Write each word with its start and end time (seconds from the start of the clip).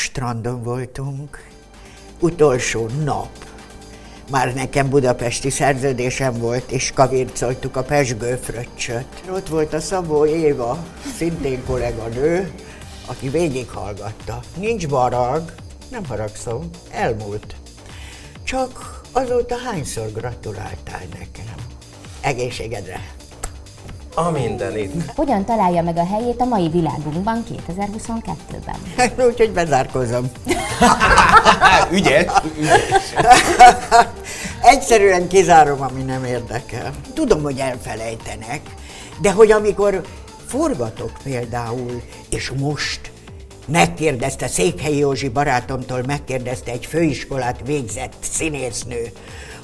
strandon 0.00 0.62
voltunk. 0.62 1.48
Utolsó 2.20 2.88
nap. 3.04 3.28
Már 4.30 4.54
nekem 4.54 4.88
budapesti 4.88 5.50
szerződésem 5.50 6.38
volt, 6.38 6.70
és 6.70 6.92
kavircoltuk 6.94 7.76
a 7.76 7.82
pesgő 7.82 8.36
fröccsöt. 8.42 9.22
Ott 9.30 9.48
volt 9.48 9.72
a 9.72 9.80
Szabó 9.80 10.26
Éva, 10.26 10.84
szintén 11.16 11.64
kolléganő, 11.64 12.52
aki 13.06 13.28
végighallgatta. 13.28 14.40
Nincs 14.56 14.88
barag, 14.88 15.54
nem 15.90 16.04
haragszom, 16.04 16.70
elmúlt. 16.90 17.54
Csak 18.42 19.00
azóta 19.12 19.56
hányszor 19.56 20.12
gratuláltál 20.12 21.02
nekem? 21.18 21.54
Egészségedre! 22.20 23.19
A 24.14 24.30
mindenit. 24.30 25.12
Hogyan 25.16 25.44
találja 25.44 25.82
meg 25.82 25.96
a 25.96 26.06
helyét 26.06 26.40
a 26.40 26.44
mai 26.44 26.68
világunkban 26.68 27.44
2022-ben? 27.68 29.06
Úgyhogy 29.26 29.50
bezárkozom. 29.50 30.30
ügyes, 31.92 32.32
ügyes. 32.58 33.14
Egyszerűen 34.62 35.28
kizárom, 35.28 35.80
ami 35.82 36.02
nem 36.02 36.24
érdekel. 36.24 36.90
Tudom, 37.14 37.42
hogy 37.42 37.58
elfelejtenek, 37.58 38.60
de 39.20 39.32
hogy 39.32 39.52
amikor 39.52 40.00
forgatok 40.46 41.12
például, 41.22 42.02
és 42.30 42.52
most 42.58 43.00
megkérdezte 43.66 44.46
Székhelyi 44.46 44.98
Józsi 44.98 45.28
barátomtól, 45.28 46.02
megkérdezte 46.06 46.72
egy 46.72 46.86
főiskolát 46.86 47.60
végzett 47.64 48.14
színésznő, 48.20 49.12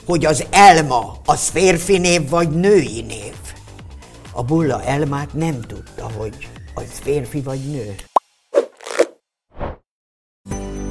hogy 0.06 0.24
az 0.24 0.44
Elma 0.50 1.16
az 1.24 1.48
férfi 1.48 1.98
név 1.98 2.28
vagy 2.28 2.50
női 2.50 3.04
név. 3.08 3.34
A 4.36 4.42
bulla 4.42 4.82
Elmát 4.82 5.34
nem 5.34 5.60
tudta, 5.60 6.10
hogy 6.10 6.48
az 6.74 6.98
férfi 6.98 7.40
vagy 7.40 7.60
nő. 7.70 7.94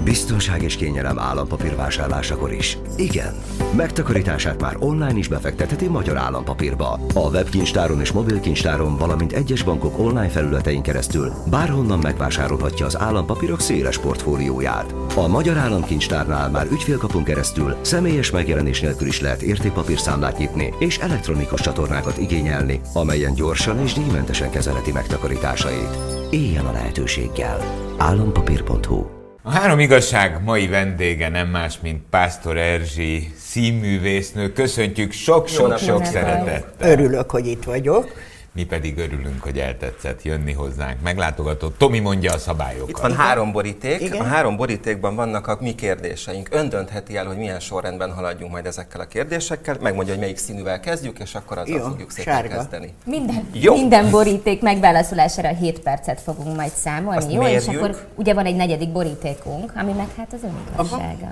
Biztonság 0.06 0.64
és 0.64 0.76
kényelem 0.76 1.20
állampapír 1.20 1.76
vásárlásakor 1.76 2.54
is. 2.54 2.78
Igen, 2.96 3.36
megtakarítását 3.76 4.62
már 4.62 4.76
online 4.80 5.18
is 5.18 5.28
befektetheti 5.28 5.88
Magyar 5.88 6.18
Állampapírba. 6.18 7.00
A 7.14 7.30
webkincstáron 7.30 8.00
és 8.00 8.12
mobilkincstáron, 8.12 8.98
valamint 8.98 9.32
egyes 9.32 9.64
bankok 9.64 10.00
online 10.00 10.30
felületein 10.30 10.82
keresztül 10.82 11.34
bárhonnan 11.50 12.00
megvásárolhatja 12.00 12.86
az 12.86 13.00
állampapírok 13.00 13.60
széles 13.60 13.98
portfólióját. 13.98 14.96
A 15.16 15.28
Magyar 15.28 15.58
Államkincstárnál 15.58 16.50
már 16.50 16.68
ügyfélkapun 16.72 17.24
keresztül 17.24 17.76
személyes 17.82 18.32
megjelenés 18.32 18.82
nélkül 18.82 19.08
is 19.08 19.22
lehet 19.22 19.42
értékpapírszámlát 19.42 20.38
nyitni 20.38 20.74
és 20.80 20.98
elektronikus 20.98 21.62
csatornákat 21.62 22.18
igényelni, 22.18 22.82
amelyen 22.94 23.34
gyorsan 23.34 23.80
és 23.80 23.94
díjmentesen 23.94 24.50
kezeleti 24.50 24.92
megtakarításait. 24.92 25.98
Éljen 26.30 26.66
a 26.66 26.72
lehetőséggel. 26.72 27.60
Állampapír.hu 27.98 29.15
A 29.48 29.52
három 29.52 29.80
igazság 29.80 30.44
mai 30.44 30.68
vendége 30.68 31.30
nem 31.30 31.48
más, 31.48 31.80
mint 31.82 32.02
Pásztor 32.10 32.58
Erzsi, 32.58 33.34
színművésznő. 33.38 34.52
Köszöntjük 34.52 35.12
sok-sok-sok 35.12 36.06
szeretettel. 36.06 36.92
Örülök, 36.92 37.32
hogy 37.32 37.48
itt 37.48 37.64
vagyok. 37.64 38.14
Mi 38.56 38.64
pedig 38.64 38.98
örülünk, 38.98 39.42
hogy 39.44 39.60
eltetszett 39.60 40.24
jönni 40.24 40.54
hozzánk. 40.54 41.02
Meglátogatott. 41.02 41.78
Tomi 41.78 42.00
mondja 42.00 42.34
a 42.34 42.38
szabályokat. 42.38 42.90
Itt 42.90 42.98
van 42.98 43.16
három 43.16 43.52
boríték, 43.52 44.02
Igen. 44.02 44.20
a 44.20 44.24
három 44.24 44.56
borítékban 44.56 45.16
vannak 45.16 45.48
a 45.48 45.58
mi 45.60 45.76
kérdéseink. 45.76 46.48
Ön 46.52 46.70
döntheti 46.70 47.18
el, 47.18 47.26
hogy 47.26 47.38
milyen 47.38 47.60
sorrendben 47.60 48.14
haladjunk 48.14 48.52
majd 48.52 48.66
ezekkel 48.66 49.02
a 49.02 49.06
kérdésekkel, 49.06 49.78
megmondja, 49.82 50.14
hogy 50.14 50.22
melyik 50.22 50.38
színűvel 50.38 50.80
kezdjük, 50.80 51.20
és 51.20 51.36
akkor 51.36 51.58
azzal 51.58 51.78
Jó, 51.78 51.84
fogjuk 51.86 52.12
szépen 52.12 52.34
sárga. 52.34 52.56
kezdeni. 52.56 52.94
Minden, 53.06 53.48
Jó. 53.54 53.74
minden 53.74 54.10
boríték 54.12 54.62
megválaszolására 54.62 55.48
7 55.48 55.80
percet 55.80 56.22
fogunk 56.22 56.56
majd 56.56 56.72
számolni, 56.72 57.18
Azt 57.18 57.32
jó? 57.32 57.48
És 57.48 57.66
mérjük. 57.66 57.84
akkor 57.84 58.08
ugye 58.16 58.34
van 58.34 58.46
egy 58.46 58.56
negyedik 58.56 58.92
borítékunk, 58.92 59.72
ami 59.76 59.92
meg 59.92 60.08
hát 60.18 60.34
az 60.34 60.40
önigazsága. 60.44 61.32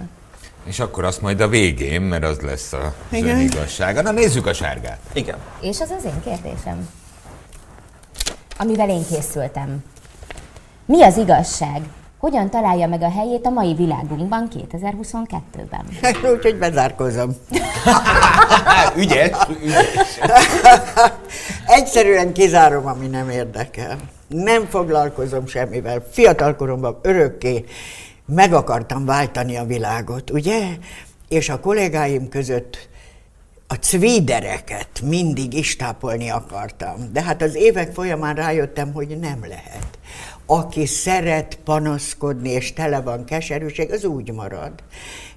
És 0.66 0.80
akkor 0.80 1.04
azt 1.04 1.22
majd 1.22 1.42
a 1.42 1.48
végén, 1.48 2.02
mert 2.02 2.24
az 2.24 2.40
lesz 2.40 2.74
a 2.74 2.94
az 3.12 3.18
Igen. 3.18 3.40
igazsága. 3.40 4.02
Na 4.02 4.12
nézzük 4.12 4.46
a 4.46 4.54
sárgát. 4.54 5.00
Igen. 5.14 5.38
És 5.62 5.80
az 5.82 5.90
az 5.98 6.06
én 6.06 6.22
kérdésem, 6.24 6.90
amivel 8.64 8.90
én 8.90 9.06
készültem. 9.10 9.84
Mi 10.86 11.04
az 11.04 11.18
igazság? 11.18 11.82
Hogyan 12.18 12.50
találja 12.50 12.88
meg 12.88 13.02
a 13.02 13.12
helyét 13.12 13.46
a 13.46 13.50
mai 13.50 13.74
világunkban 13.74 14.50
2022-ben? 14.54 15.86
Úgyhogy 16.34 16.58
bezárkozom. 16.58 17.30
ügyes, 19.02 19.38
ügyes. 19.64 20.20
Egyszerűen 21.78 22.34
kizárom, 22.34 22.88
ami 22.88 23.08
nem 23.08 23.30
érdekel. 23.30 23.98
Nem 24.28 24.66
foglalkozom 24.66 25.48
semmivel. 25.48 26.04
Fiatalkoromban 26.12 27.00
örökké 27.02 27.66
meg 28.26 28.54
akartam 28.54 29.06
váltani 29.06 29.58
a 29.58 29.66
világot, 29.66 30.30
ugye? 30.32 30.68
És 31.30 31.50
a 31.50 31.60
kollégáim 31.60 32.30
között 32.30 32.90
a 33.74 33.76
cvídereket 33.76 35.02
mindig 35.02 35.54
istápolni 35.54 36.30
akartam. 36.30 37.10
De 37.12 37.22
hát 37.22 37.42
az 37.42 37.56
évek 37.56 37.94
folyamán 37.94 38.36
rájöttem, 38.36 38.94
hogy 38.94 39.20
nem 39.20 39.46
lehet. 39.48 39.88
Aki 40.46 40.86
szeret 40.86 41.60
panaszkodni, 41.64 42.50
és 42.50 42.74
tele 42.74 43.02
van 43.02 43.26
keserűség, 43.26 43.92
az 43.92 44.06
úgy 44.06 44.32
marad. 44.32 44.72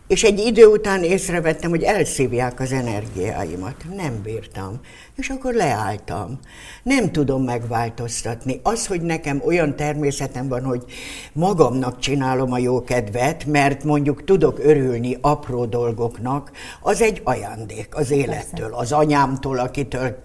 És 0.07 0.23
egy 0.23 0.39
idő 0.39 0.67
után 0.67 1.03
észrevettem, 1.03 1.71
hogy 1.71 1.83
elszívják 1.83 2.61
az 2.61 2.73
energiáimat. 2.73 3.85
Nem 3.97 4.23
bírtam. 4.23 4.81
És 5.17 5.29
akkor 5.29 5.55
leálltam. 5.55 6.39
Nem 6.83 7.13
tudom 7.13 7.45
megváltoztatni. 7.45 8.61
Az, 8.63 8.87
hogy 8.87 9.01
nekem 9.01 9.43
olyan 9.45 9.77
természetem 9.77 10.49
van, 10.49 10.65
hogy 10.65 10.85
magamnak 11.33 11.99
csinálom 11.99 12.53
a 12.53 12.59
jó 12.59 12.85
kedvet, 12.85 13.45
mert 13.45 13.85
mondjuk 13.85 14.25
tudok 14.25 14.59
örülni 14.59 15.19
apró 15.21 15.65
dolgoknak, 15.65 16.51
az 16.81 17.01
egy 17.01 17.21
ajándék 17.25 17.97
az 17.97 18.11
élettől, 18.11 18.75
az 18.75 18.93
anyámtól, 18.93 19.59
akitől 19.59 20.17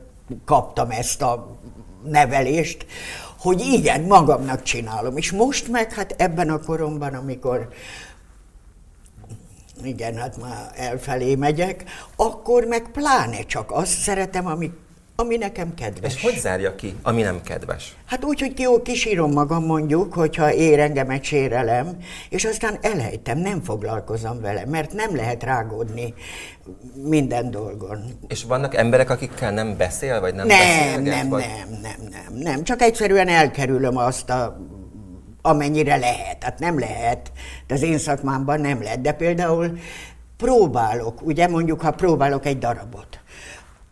kaptam 0.45 0.91
ezt 0.91 1.21
a 1.21 1.57
nevelést, 2.03 2.85
hogy 3.39 3.61
igen, 3.61 4.01
magamnak 4.01 4.61
csinálom. 4.61 5.17
És 5.17 5.31
most 5.31 5.67
meg 5.67 5.93
hát 5.93 6.15
ebben 6.17 6.49
a 6.49 6.59
koromban, 6.59 7.13
amikor 7.13 7.67
igen, 9.83 10.15
hát 10.15 10.41
már 10.41 10.71
elfelé 10.75 11.35
megyek, 11.35 11.83
akkor 12.15 12.65
meg 12.65 12.89
pláne 12.91 13.41
csak 13.41 13.71
azt 13.71 13.99
szeretem, 13.99 14.47
ami, 14.47 14.71
ami 15.15 15.37
nekem 15.37 15.73
kedves. 15.73 16.15
És 16.15 16.21
hogy 16.21 16.37
zárja 16.37 16.75
ki, 16.75 16.95
ami 17.01 17.21
nem 17.21 17.41
kedves? 17.43 17.95
Hát 18.05 18.23
úgy, 18.23 18.39
hogy 18.39 18.59
jó, 18.59 18.81
kisírom 18.81 19.31
magam 19.31 19.65
mondjuk, 19.65 20.13
hogyha 20.13 20.53
ér 20.53 20.79
engemet 20.79 21.23
sérelem, 21.23 21.97
és 22.29 22.45
aztán 22.45 22.77
elejtem, 22.81 23.37
nem 23.37 23.61
foglalkozom 23.63 24.41
vele, 24.41 24.65
mert 24.65 24.93
nem 24.93 25.15
lehet 25.15 25.43
rágódni 25.43 26.13
minden 26.95 27.51
dolgon. 27.51 28.03
És 28.27 28.43
vannak 28.43 28.75
emberek, 28.75 29.09
akikkel 29.09 29.51
nem 29.51 29.77
beszél, 29.77 30.19
vagy 30.19 30.33
nem 30.33 30.47
Nem, 30.47 31.01
nem, 31.03 31.29
vagy... 31.29 31.43
nem, 31.57 31.79
nem, 31.81 32.09
nem, 32.11 32.33
nem. 32.33 32.63
Csak 32.63 32.81
egyszerűen 32.81 33.27
elkerülöm 33.27 33.97
azt 33.97 34.29
a 34.29 34.57
amennyire 35.41 35.97
lehet. 35.97 36.43
Hát 36.43 36.59
nem 36.59 36.79
lehet, 36.79 37.31
de 37.67 37.73
az 37.73 37.81
én 37.81 37.97
szakmámban 37.97 38.61
nem 38.61 38.81
lehet. 38.81 39.01
De 39.01 39.11
például 39.11 39.77
próbálok, 40.37 41.21
ugye 41.21 41.47
mondjuk, 41.47 41.81
ha 41.81 41.91
próbálok 41.91 42.45
egy 42.45 42.57
darabot. 42.57 43.19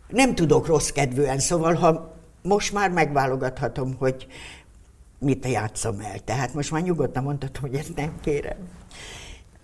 Nem 0.08 0.34
tudok 0.34 0.66
rossz 0.66 0.88
kedvűen, 0.88 1.38
szóval 1.38 1.74
ha 1.74 2.14
most 2.42 2.72
már 2.72 2.90
megválogathatom, 2.90 3.94
hogy 3.98 4.26
mit 5.18 5.46
játszom 5.46 6.00
el. 6.00 6.18
Tehát 6.18 6.54
most 6.54 6.70
már 6.70 6.82
nyugodtan 6.82 7.22
mondhatom, 7.22 7.62
hogy 7.62 7.74
ezt 7.74 7.96
nem 7.96 8.18
kérem. 8.20 8.68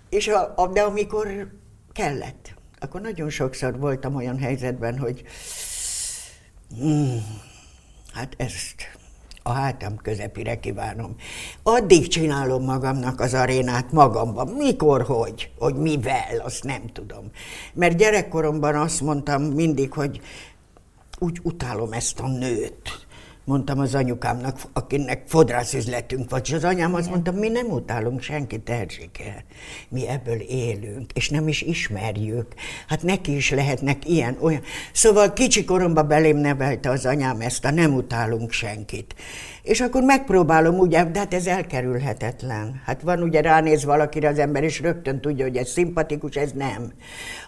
És 0.08 0.28
a, 0.28 0.70
de 0.72 0.80
amikor 0.80 1.50
kellett, 1.92 2.54
akkor 2.78 3.00
nagyon 3.00 3.30
sokszor 3.30 3.78
voltam 3.78 4.14
olyan 4.14 4.38
helyzetben, 4.38 4.98
hogy 4.98 5.22
hmm, 6.78 7.24
hát 8.12 8.34
ezt 8.36 8.96
a 9.47 9.53
hátam 9.53 9.97
közepére 9.97 10.61
kívánom. 10.61 11.17
Addig 11.62 12.07
csinálom 12.09 12.65
magamnak 12.65 13.21
az 13.21 13.34
arénát 13.34 13.93
magamban. 13.93 14.49
Mikor, 14.49 15.03
hogy, 15.03 15.51
hogy 15.59 15.75
mivel, 15.75 16.39
azt 16.45 16.65
nem 16.65 16.83
tudom. 16.93 17.31
Mert 17.75 17.97
gyerekkoromban 17.97 18.75
azt 18.75 19.01
mondtam 19.01 19.43
mindig, 19.43 19.93
hogy 19.93 20.21
úgy 21.19 21.39
utálom 21.43 21.93
ezt 21.93 22.21
a 22.21 22.28
nőt. 22.28 23.05
Mondtam 23.47 23.78
az 23.78 23.95
anyukámnak, 23.95 24.59
akinek 24.72 25.22
fodrászüzletünk 25.27 26.31
volt, 26.31 26.47
és 26.47 26.53
az 26.53 26.65
anyám 26.65 26.95
azt 26.95 27.10
mondta, 27.10 27.33
mi 27.33 27.48
nem 27.48 27.66
utálunk 27.66 28.21
senkit, 28.21 28.71
Erzsike. 28.71 29.45
Mi 29.89 30.09
ebből 30.09 30.41
élünk, 30.41 31.13
és 31.13 31.28
nem 31.28 31.48
is 31.48 31.63
ismerjük. 31.63 32.47
Hát 32.89 33.03
neki 33.03 33.37
is 33.37 33.51
lehetnek 33.51 34.09
ilyen, 34.09 34.37
olyan. 34.41 34.60
Szóval 34.93 35.33
kicsi 35.33 35.65
koromban 35.65 36.09
belém 36.09 36.37
nevelte 36.37 36.91
az 36.91 37.07
anyám 37.07 37.41
ezt 37.41 37.65
a 37.65 37.71
nem 37.71 37.95
utálunk 37.95 38.53
senkit. 38.53 39.15
És 39.63 39.81
akkor 39.81 40.03
megpróbálom, 40.03 40.78
ugye, 40.78 41.04
de 41.04 41.19
hát 41.19 41.34
ez 41.34 41.47
elkerülhetetlen. 41.47 42.83
Hát 42.84 43.03
van 43.03 43.22
ugye 43.22 43.41
ránéz 43.41 43.84
valakire 43.84 44.28
az 44.28 44.39
ember, 44.39 44.63
és 44.63 44.81
rögtön 44.81 45.21
tudja, 45.21 45.45
hogy 45.45 45.57
ez 45.57 45.69
szimpatikus, 45.69 46.34
ez 46.34 46.53
nem. 46.53 46.92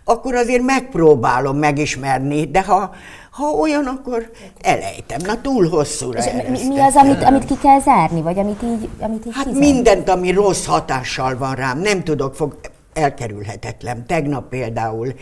Akkor 0.05 0.35
azért 0.35 0.63
megpróbálom 0.63 1.57
megismerni, 1.57 2.45
de 2.45 2.63
ha, 2.63 2.95
Ha 3.39 3.47
olyan, 3.47 3.87
akkor 3.87 4.31
elejtem. 4.61 5.19
Na 5.25 5.41
túl 5.41 5.69
hosszúra 5.69 6.19
És 6.19 6.33
mi, 6.49 6.69
mi 6.69 6.79
az, 6.81 6.95
amit, 6.95 7.23
amit 7.23 7.45
ki 7.45 7.59
kell 7.59 7.81
zárni, 7.81 8.23
vagy 8.23 8.39
amit 8.39 8.63
így, 8.63 8.89
amit 8.99 9.27
így 9.27 9.33
Hát 9.35 9.45
kizár? 9.45 9.61
mindent, 9.61 10.09
ami 10.09 10.31
rossz 10.31 10.67
hatással 10.67 11.37
van 11.37 11.55
rám, 11.55 11.79
nem 11.79 12.05
tudok, 12.05 12.35
fog, 12.35 12.57
elkerülhetetlen. 12.93 14.07
Tegnap 14.07 14.49
például 14.49 15.15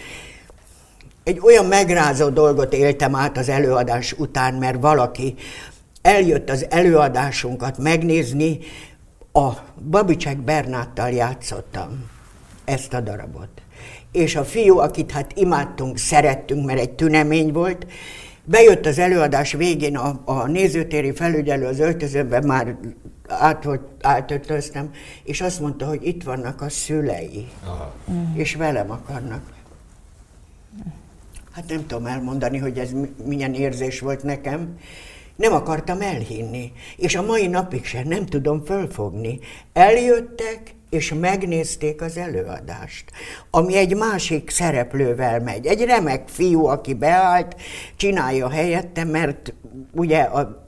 egy 1.25 1.41
olyan 1.43 1.65
megrázó 1.65 2.29
dolgot 2.29 2.73
éltem 2.73 3.15
át 3.15 3.39
az 3.39 3.49
előadás 3.49 4.13
után, 4.13 4.55
mert 4.55 4.81
valaki 4.81 5.35
eljött 6.03 6.51
az 6.51 6.67
előadásunkat 6.71 7.79
megnézni, 7.79 8.59
a 9.33 9.49
Babicsek 9.91 10.39
Bernáttal 10.39 11.11
játszottam 11.11 12.11
ezt 12.65 12.95
a 12.95 13.01
darabot. 13.01 13.49
És 14.17 14.37
a 14.37 14.45
fiú, 14.45 14.79
akit 14.79 15.11
hát 15.11 15.33
imádtunk, 15.35 15.99
szerettünk, 15.99 16.67
mert 16.67 16.79
egy 16.81 16.91
tünemény 16.91 17.53
volt, 17.53 17.87
bejött 18.45 18.87
az 18.87 18.99
előadás 18.99 19.53
végén 19.53 19.97
a, 19.97 20.21
a 20.25 20.47
nézőtéri 20.47 21.13
felügyelő 21.13 21.67
az 21.67 21.79
öltözőben, 21.79 22.45
már 22.45 22.77
át 23.29 23.65
volt, 23.65 23.81
átöltöztem, 24.01 24.91
és 25.25 25.41
azt 25.41 25.61
mondta, 25.61 25.87
hogy 25.87 26.07
itt 26.07 26.23
vannak 26.23 26.61
a 26.61 26.69
szülei, 26.69 27.47
és 28.35 28.55
velem 28.55 28.91
akarnak. 28.91 29.43
Hát 31.53 31.69
nem 31.69 31.87
tudom 31.87 32.07
elmondani, 32.07 32.59
hogy 32.59 32.79
ez 32.79 32.91
mi- 32.91 33.15
milyen 33.25 33.55
érzés 33.55 34.01
volt 34.01 34.23
nekem. 34.23 34.79
Nem 35.37 35.53
akartam 35.53 36.01
elhinni, 36.01 36.73
és 36.97 37.15
a 37.15 37.23
mai 37.23 37.47
napig 37.47 37.85
sem 37.85 38.09
nem 38.09 38.27
tudom 38.27 38.65
fölfogni. 38.65 39.39
Eljöttek, 39.73 40.75
és 40.91 41.15
megnézték 41.21 42.01
az 42.03 42.17
előadást, 42.17 43.11
ami 43.51 43.77
egy 43.77 43.97
másik 43.97 44.51
szereplővel 44.51 45.41
megy. 45.41 45.67
Egy 45.67 45.85
remek 45.85 46.29
fiú, 46.29 46.67
aki 46.67 46.95
beállt, 46.95 47.57
csinálja 47.97 48.51
helyette, 48.51 49.05
mert 49.05 49.55
ugye 49.93 50.21
a 50.21 50.65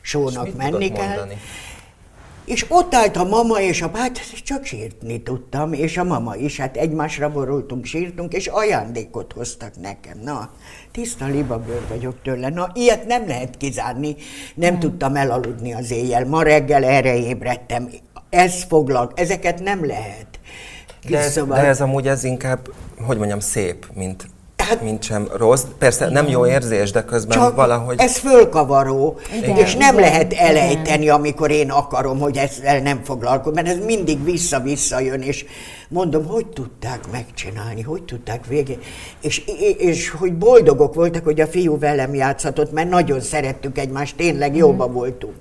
sónak 0.00 0.56
menni 0.56 0.88
kell. 0.92 1.06
mondani? 1.06 1.36
És 2.44 2.66
ott 2.68 2.94
állt 2.94 3.16
a 3.16 3.24
mama 3.24 3.60
és 3.60 3.82
a 3.82 3.90
hát 3.94 4.42
csak 4.44 4.64
sírni 4.64 5.22
tudtam, 5.22 5.72
és 5.72 5.96
a 5.98 6.04
mama 6.04 6.36
is, 6.36 6.56
hát 6.60 6.76
egymásra 6.76 7.32
borultunk, 7.32 7.84
sírtunk, 7.84 8.32
és 8.32 8.46
ajándékot 8.46 9.32
hoztak 9.32 9.80
nekem. 9.80 10.18
Na, 10.24 10.50
tiszta 10.92 11.26
libabőr 11.26 11.82
vagyok 11.88 12.14
tőle. 12.22 12.48
Na, 12.48 12.70
ilyet 12.74 13.06
nem 13.06 13.26
lehet 13.26 13.56
kizárni. 13.56 14.16
Nem 14.54 14.78
tudtam 14.78 15.16
elaludni 15.16 15.72
az 15.72 15.90
éjjel. 15.90 16.26
Ma 16.26 16.42
reggel 16.42 16.84
erre 16.84 17.16
ébredtem. 17.16 17.88
Ez 18.30 18.62
foglak, 18.62 19.20
ezeket 19.20 19.62
nem 19.62 19.86
lehet. 19.86 20.26
De 21.08 21.18
ez, 21.18 21.32
Szóval- 21.32 21.60
de 21.60 21.66
ez 21.66 21.80
amúgy 21.80 22.08
ez 22.08 22.24
inkább, 22.24 22.68
hogy 23.06 23.16
mondjam, 23.16 23.40
szép, 23.40 23.86
mint, 23.94 24.26
Hát- 24.68 24.82
mint 24.82 25.02
sem 25.02 25.28
rossz. 25.36 25.62
Persze 25.78 26.08
nem 26.08 26.28
jó 26.28 26.46
érzés, 26.46 26.90
de 26.90 27.04
közben 27.04 27.38
Csak 27.38 27.54
valahogy... 27.54 27.94
ez 27.98 28.16
fölkavaró, 28.16 29.18
Igen, 29.36 29.56
és 29.56 29.74
nem 29.74 29.98
igen, 29.98 30.10
lehet 30.10 30.32
elejteni, 30.32 31.08
amikor 31.08 31.50
én 31.50 31.70
akarom, 31.70 32.18
hogy 32.18 32.36
ezzel 32.36 32.80
nem 32.80 33.00
foglalkozom, 33.04 33.54
mert 33.54 33.68
ez 33.68 33.84
mindig 33.84 34.24
vissza-vissza 34.24 35.00
jön, 35.00 35.20
és 35.20 35.44
mondom, 35.88 36.26
hogy 36.26 36.46
tudták 36.46 37.00
megcsinálni, 37.12 37.82
hogy 37.82 38.02
tudták 38.02 38.46
végén, 38.46 38.78
és, 39.20 39.42
és 39.78 40.10
hogy 40.10 40.34
boldogok 40.34 40.94
voltak, 40.94 41.24
hogy 41.24 41.40
a 41.40 41.46
fiú 41.46 41.78
velem 41.78 42.14
játszhatott, 42.14 42.72
mert 42.72 42.88
nagyon 42.88 43.20
szerettük 43.20 43.78
egymást, 43.78 44.16
tényleg 44.16 44.56
jóba 44.56 44.86
voltunk. 44.86 45.34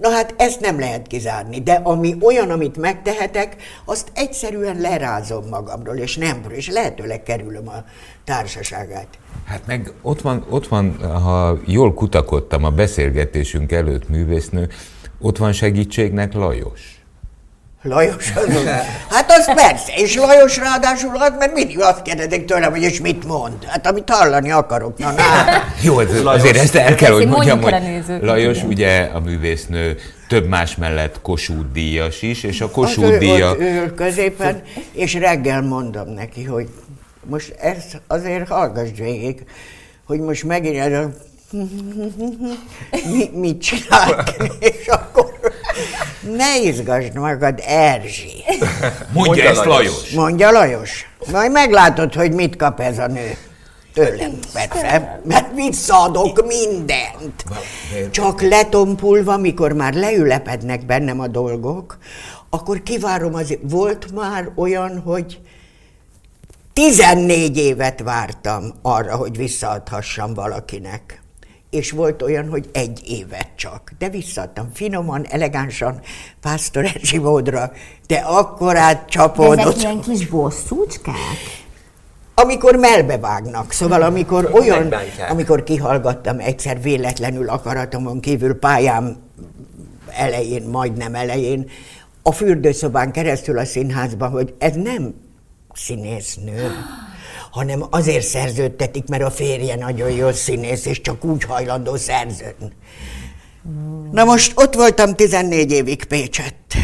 Na 0.00 0.08
hát 0.08 0.34
ezt 0.36 0.60
nem 0.60 0.78
lehet 0.78 1.06
kizárni, 1.06 1.60
de 1.60 1.72
ami 1.72 2.16
olyan, 2.20 2.50
amit 2.50 2.76
megtehetek, 2.76 3.56
azt 3.84 4.10
egyszerűen 4.14 4.80
lerázom 4.80 5.48
magamról, 5.48 5.96
és 5.96 6.16
nem, 6.16 6.44
és 6.48 6.70
lehetőleg 6.70 7.22
kerülöm 7.22 7.68
a 7.68 7.84
társaságát. 8.24 9.08
Hát 9.44 9.66
meg 9.66 9.92
ott 10.02 10.20
van, 10.20 10.46
ott 10.50 10.68
van, 10.68 10.96
ha 11.22 11.58
jól 11.66 11.94
kutakodtam 11.94 12.64
a 12.64 12.70
beszélgetésünk 12.70 13.72
előtt 13.72 14.08
művésznő, 14.08 14.68
ott 15.20 15.36
van 15.36 15.52
segítségnek 15.52 16.32
Lajos. 16.34 16.97
Lajos 17.82 18.32
az, 18.36 18.64
hát 19.10 19.30
az 19.30 19.54
persze, 19.54 19.92
és 19.96 20.16
Lajos 20.16 20.56
ráadásul 20.56 21.16
az, 21.16 21.32
mert 21.38 21.54
mindig 21.54 21.80
azt 21.80 22.02
kérdezik 22.02 22.44
tőlem, 22.44 22.70
hogy 22.70 22.82
és 22.82 23.00
mit 23.00 23.26
mond. 23.26 23.64
Hát 23.66 23.86
amit 23.86 24.10
hallani 24.10 24.50
akarok, 24.50 24.98
na, 24.98 25.12
na. 25.12 25.24
Jó, 25.84 26.00
ez, 26.00 26.24
azért 26.24 26.56
ezt 26.56 26.74
el 26.74 26.94
kell, 26.94 27.12
hogy 27.12 27.28
mondjam, 27.28 27.62
hogy 27.62 27.74
Lajos 28.20 28.56
igen. 28.56 28.68
ugye 28.68 29.10
a 29.14 29.20
művésznő 29.20 29.96
több 30.28 30.48
más 30.48 30.76
mellett 30.76 31.20
Kossuth 31.22 31.72
díjas 31.72 32.22
is, 32.22 32.42
és 32.42 32.60
a 32.60 32.64
Az 32.64 32.70
ő 32.70 32.74
Kossuth 32.74 33.18
díja... 33.18 33.50
ott 33.50 33.60
ül 33.60 33.94
középen, 33.94 34.62
és 34.92 35.14
reggel 35.14 35.62
mondom 35.62 36.08
neki, 36.08 36.44
hogy 36.44 36.68
most 37.24 37.54
ezt 37.60 38.00
azért 38.06 38.48
hallgass 38.48 38.88
végig, 38.96 39.44
hogy 40.06 40.20
most 40.20 40.44
megint 40.44 40.76
ez 40.76 40.92
a 40.92 41.10
mi, 41.50 43.30
mit 43.32 43.60
csinálok, 43.60 44.22
és 44.58 44.86
akkor 44.86 45.38
ne 46.36 46.58
izgasd 46.58 47.14
magad, 47.14 47.62
Erzsi. 47.66 48.44
Mondja 48.48 49.12
Mondja 49.12 49.44
ezt 49.44 49.64
Lajos. 49.64 49.92
Lajos. 49.92 50.10
Mondja 50.10 50.50
Lajos. 50.50 51.10
Majd 51.32 51.52
meglátod, 51.52 52.14
hogy 52.14 52.32
mit 52.32 52.56
kap 52.56 52.80
ez 52.80 52.98
a 52.98 53.06
nő. 53.06 53.36
Tőlem, 53.94 54.38
persze, 54.52 55.20
mert 55.24 55.54
visszaadok 55.54 56.46
mindent. 56.46 57.44
Csak 58.10 58.42
letompulva, 58.42 59.36
mikor 59.36 59.72
már 59.72 59.94
leülepednek 59.94 60.86
bennem 60.86 61.20
a 61.20 61.26
dolgok, 61.26 61.98
akkor 62.50 62.82
kivárom 62.82 63.34
az... 63.34 63.58
Volt 63.62 64.12
már 64.14 64.50
olyan, 64.56 65.00
hogy 65.00 65.40
14 66.72 67.56
évet 67.56 68.00
vártam 68.00 68.72
arra, 68.82 69.16
hogy 69.16 69.36
visszaadhassam 69.36 70.34
valakinek. 70.34 71.22
És 71.70 71.90
volt 71.90 72.22
olyan, 72.22 72.48
hogy 72.48 72.68
egy 72.72 73.02
évet 73.06 73.48
csak. 73.56 73.92
De 73.98 74.08
visszaadtam 74.08 74.70
finoman, 74.74 75.26
elegánsan, 75.30 76.00
Pásztor 76.40 76.84
Erzsi 76.84 77.18
módra, 77.18 77.72
de 78.06 78.16
akkorát 78.16 78.92
De 78.92 78.98
ezek 78.98 79.08
csapódott. 79.08 79.76
ilyen 79.76 80.00
kis 80.00 80.26
bosszúcskák? 80.26 81.14
Amikor 82.34 82.76
melbevágnak, 82.76 83.72
szóval 83.72 84.02
amikor 84.02 84.50
olyan, 84.52 84.78
Megbántják. 84.78 85.30
amikor 85.30 85.62
kihallgattam 85.62 86.38
egyszer 86.38 86.82
véletlenül 86.82 87.48
akaratomon 87.48 88.20
kívül 88.20 88.54
pályám 88.58 89.16
elején, 90.10 90.62
majdnem 90.62 91.14
elején, 91.14 91.70
a 92.22 92.32
fürdőszobán 92.32 93.12
keresztül 93.12 93.58
a 93.58 93.64
színházban, 93.64 94.30
hogy 94.30 94.54
ez 94.58 94.74
nem 94.74 95.14
színésznő, 95.74 96.70
hanem 97.50 97.84
azért 97.90 98.26
szerződtetik, 98.26 99.08
mert 99.08 99.22
a 99.22 99.30
férje 99.30 99.76
nagyon 99.76 100.10
jó 100.10 100.32
színész, 100.32 100.86
és 100.86 101.00
csak 101.00 101.24
úgy 101.24 101.44
hajlandó 101.44 101.96
szerződni. 101.96 102.72
Na 104.12 104.24
most 104.24 104.52
ott 104.54 104.74
voltam 104.74 105.14
14 105.14 105.72
évig 105.72 106.04
Pécsett, 106.04 106.74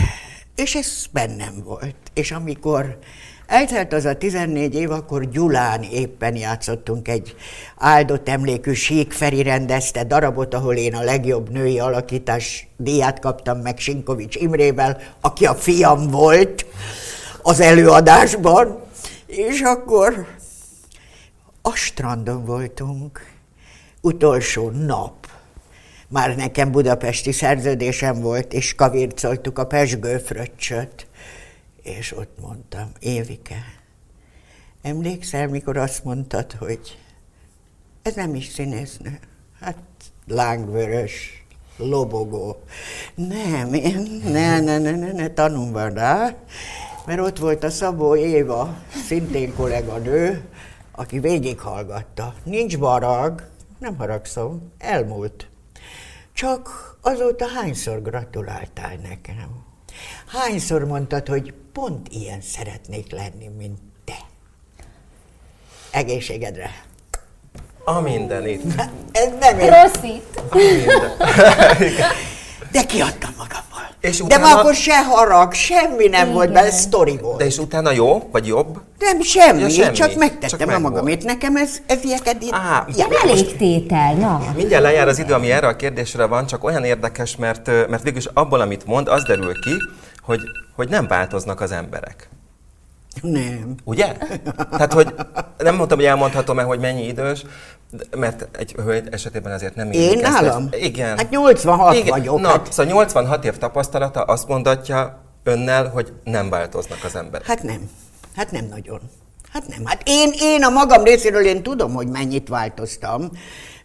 és 0.56 0.74
ez 0.74 1.04
bennem 1.12 1.62
volt. 1.64 1.96
És 2.14 2.30
amikor 2.30 2.98
eltelt 3.46 3.92
az 3.92 4.04
a 4.04 4.16
14 4.16 4.74
év, 4.74 4.90
akkor 4.90 5.28
Gyulán 5.28 5.82
éppen 5.82 6.36
játszottunk 6.36 7.08
egy 7.08 7.34
áldott 7.76 8.28
emlékű 8.28 8.72
Sík 8.72 9.12
Feri 9.12 9.42
rendezte 9.42 10.04
darabot, 10.04 10.54
ahol 10.54 10.74
én 10.74 10.94
a 10.94 11.02
legjobb 11.02 11.50
női 11.50 11.78
alakítás 11.78 12.68
díját 12.76 13.18
kaptam 13.18 13.58
meg 13.58 13.78
Sinkovics 13.78 14.36
Imrével, 14.36 15.00
aki 15.20 15.46
a 15.46 15.54
fiam 15.54 16.10
volt 16.10 16.66
az 17.42 17.60
előadásban, 17.60 18.82
és 19.26 19.60
akkor 19.60 20.26
a 21.66 21.74
strandon 21.74 22.44
voltunk, 22.44 23.32
utolsó 24.00 24.70
nap. 24.70 25.26
Már 26.08 26.36
nekem 26.36 26.70
budapesti 26.70 27.32
szerződésem 27.32 28.20
volt, 28.20 28.52
és 28.52 28.74
kavircoltuk 28.74 29.58
a 29.58 29.66
pesgő 29.66 30.18
fröccsöt. 30.18 31.06
És 31.82 32.16
ott 32.16 32.40
mondtam, 32.40 32.90
Évike, 32.98 33.64
emlékszel, 34.82 35.48
mikor 35.48 35.76
azt 35.76 36.04
mondtad, 36.04 36.52
hogy 36.52 36.98
ez 38.02 38.14
nem 38.14 38.34
is 38.34 38.48
színésznő, 38.48 39.18
hát 39.60 39.78
lángvörös, 40.26 41.44
lobogó. 41.76 42.62
Nem, 43.14 43.74
én, 43.74 44.20
ne, 44.24 44.60
ne, 44.60 44.78
ne, 44.78 44.90
ne, 44.90 45.12
ne 45.12 45.28
tanulva 45.28 45.88
rá, 45.88 46.34
mert 47.06 47.20
ott 47.20 47.38
volt 47.38 47.64
a 47.64 47.70
Szabó 47.70 48.16
Éva, 48.16 48.76
szintén 49.06 49.54
kolléganő, 49.54 50.44
aki 50.94 51.18
végighallgatta. 51.18 52.34
Nincs 52.42 52.78
barag, 52.78 53.48
nem 53.78 53.96
haragszom, 53.96 54.72
elmúlt. 54.78 55.48
Csak 56.32 56.96
azóta 57.00 57.46
hányszor 57.46 58.02
gratuláltál 58.02 58.96
nekem? 59.08 59.64
Hányszor 60.26 60.84
mondtad, 60.84 61.28
hogy 61.28 61.54
pont 61.72 62.08
ilyen 62.08 62.40
szeretnék 62.40 63.12
lenni, 63.12 63.48
mint 63.58 63.78
te? 64.04 64.16
Egészségedre. 65.90 66.70
A 67.84 68.00
mindenit. 68.00 68.62
Ez 69.12 69.28
nem. 69.40 69.56
Proszit! 69.56 70.42
De 72.72 72.84
kiadtam 72.86 73.34
magammal. 73.36 73.73
És 74.04 74.16
De 74.18 74.24
utána- 74.24 74.42
már 74.42 74.58
akkor 74.58 74.74
se 74.74 75.02
harag, 75.04 75.52
semmi 75.52 76.06
nem 76.08 76.32
volt 76.32 76.52
bele, 76.52 76.70
sztori 76.70 77.18
volt. 77.22 77.38
De 77.38 77.44
és 77.44 77.58
utána 77.58 77.90
jó, 77.90 78.28
vagy 78.32 78.46
jobb? 78.46 78.80
Nem, 78.98 79.20
semmi, 79.22 79.60
Ja, 79.60 79.68
semmi, 79.68 79.96
csak 79.96 80.14
megtettem 80.14 80.58
csak 80.68 80.70
a 80.70 80.78
magamét. 80.78 81.24
Nekem 81.24 81.56
ez, 81.56 81.70
ez 81.86 82.04
ilyeket 82.04 82.42
itt... 82.42 82.52
Á, 82.52 82.86
ja, 82.96 83.06
Nem 83.08 83.28
elég 83.30 83.56
tétel, 83.56 84.14
na. 84.14 84.42
Mindjárt 84.56 84.82
lejár 84.82 85.08
az 85.08 85.18
idő, 85.18 85.32
ami 85.34 85.50
erre 85.50 85.66
a 85.66 85.76
kérdésre 85.76 86.24
van, 86.26 86.46
csak 86.46 86.64
olyan 86.64 86.84
érdekes, 86.84 87.36
mert, 87.36 87.66
mert 87.66 88.02
végülis 88.02 88.28
abból, 88.32 88.60
amit 88.60 88.86
mond, 88.86 89.08
az 89.08 89.22
derül 89.22 89.52
ki, 89.60 89.70
hogy, 90.22 90.40
hogy 90.76 90.88
nem 90.88 91.06
változnak 91.06 91.60
az 91.60 91.72
emberek. 91.72 92.28
Nem. 93.22 93.74
Ugye? 93.84 94.12
Tehát, 94.70 94.92
hogy 94.92 95.14
nem 95.58 95.74
mondtam, 95.76 95.98
hogy 95.98 96.06
elmondhatom-e, 96.06 96.62
hogy 96.62 96.78
mennyi 96.78 97.06
idős, 97.06 97.42
de- 97.42 97.48
mert 98.16 98.56
egy 98.56 98.72
hölgy 98.72 99.08
esetében 99.10 99.52
azért 99.52 99.74
nem 99.74 99.92
Én 99.92 100.24
ezt, 100.24 100.32
nálam? 100.40 100.68
hogy- 100.70 100.82
Igen. 100.84 101.16
Hát 101.16 101.30
86 101.30 102.08
vagyok, 102.08 102.40
Na, 102.40 102.48
hát- 102.48 102.72
szóval 102.72 102.92
86 102.92 103.44
év 103.44 103.58
tapasztalata 103.58 104.22
azt 104.22 104.48
mondatja 104.48 105.22
önnel, 105.42 105.88
hogy 105.88 106.12
nem 106.24 106.50
változnak 106.50 106.98
az 107.04 107.16
emberek. 107.16 107.46
Hát 107.46 107.62
nem. 107.62 107.90
Hát 108.36 108.50
nem 108.50 108.64
nagyon. 108.70 109.00
Hát 109.52 109.66
nem. 109.68 109.84
Hát 109.84 110.02
én, 110.04 110.30
én 110.40 110.62
a 110.64 110.68
magam 110.70 111.02
részéről 111.04 111.44
én 111.46 111.62
tudom, 111.62 111.92
hogy 111.94 112.08
mennyit 112.08 112.48
változtam, 112.48 113.30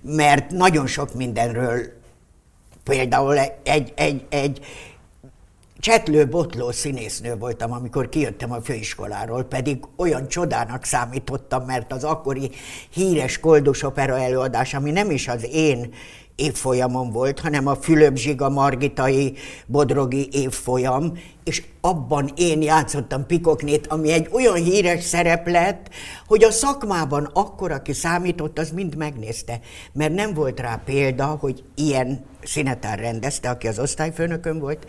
mert 0.01 0.51
nagyon 0.51 0.87
sok 0.87 1.13
mindenről, 1.13 1.81
például 2.83 3.37
egy, 3.63 3.93
egy, 3.95 4.25
egy 4.29 4.59
csetlő 5.79 6.27
botló 6.27 6.71
színésznő 6.71 7.35
voltam, 7.35 7.71
amikor 7.71 8.09
kijöttem 8.09 8.51
a 8.51 8.61
főiskoláról, 8.61 9.43
pedig 9.43 9.77
olyan 9.95 10.27
csodának 10.27 10.83
számítottam, 10.83 11.65
mert 11.65 11.91
az 11.91 12.03
akkori 12.03 12.49
híres 12.93 13.39
Koldus 13.39 13.83
opera 13.83 14.19
előadás, 14.19 14.73
ami 14.73 14.91
nem 14.91 15.11
is 15.11 15.27
az 15.27 15.47
én 15.51 15.93
évfolyamon 16.35 17.11
volt, 17.11 17.39
hanem 17.39 17.67
a 17.67 17.75
Fülöp 17.75 18.17
Zsiga 18.17 18.49
Margitai 18.49 19.33
Bodrogi 19.65 20.27
évfolyam, 20.31 21.13
és 21.43 21.63
abban 21.81 22.31
én 22.35 22.61
játszottam 22.61 23.25
Pikoknét, 23.25 23.87
ami 23.87 24.11
egy 24.11 24.27
olyan 24.31 24.55
híres 24.55 25.03
szerep 25.03 25.47
lett, 25.47 25.89
hogy 26.27 26.43
a 26.43 26.51
szakmában 26.51 27.29
akkor, 27.33 27.71
aki 27.71 27.93
számított, 27.93 28.59
az 28.59 28.69
mind 28.69 28.95
megnézte, 28.95 29.59
mert 29.93 30.13
nem 30.13 30.33
volt 30.33 30.59
rá 30.59 30.81
példa, 30.85 31.25
hogy 31.25 31.63
ilyen 31.75 32.25
színetár 32.43 32.99
rendezte, 32.99 33.49
aki 33.49 33.67
az 33.67 33.79
osztályfőnökön 33.79 34.59
volt, 34.59 34.87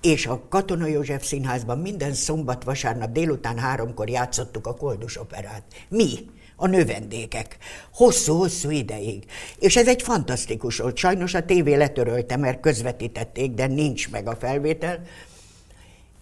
és 0.00 0.26
a 0.26 0.42
Katona 0.48 0.86
József 0.86 1.24
Színházban 1.24 1.78
minden 1.78 2.14
szombat, 2.14 2.64
vasárnap 2.64 3.12
délután 3.12 3.58
háromkor 3.58 4.08
játszottuk 4.08 4.66
a 4.66 4.74
Koldus 4.74 5.20
operát. 5.20 5.62
Mi? 5.88 6.10
A 6.56 6.66
növendékek. 6.66 7.56
Hosszú-hosszú 7.92 8.70
ideig. 8.70 9.24
És 9.58 9.76
ez 9.76 9.88
egy 9.88 10.02
fantasztikus 10.02 10.78
volt. 10.78 10.96
Sajnos 10.96 11.34
a 11.34 11.44
tévé 11.44 11.74
letörölte, 11.74 12.36
mert 12.36 12.60
közvetítették, 12.60 13.50
de 13.50 13.66
nincs 13.66 14.10
meg 14.10 14.28
a 14.28 14.36
felvétel. 14.36 15.02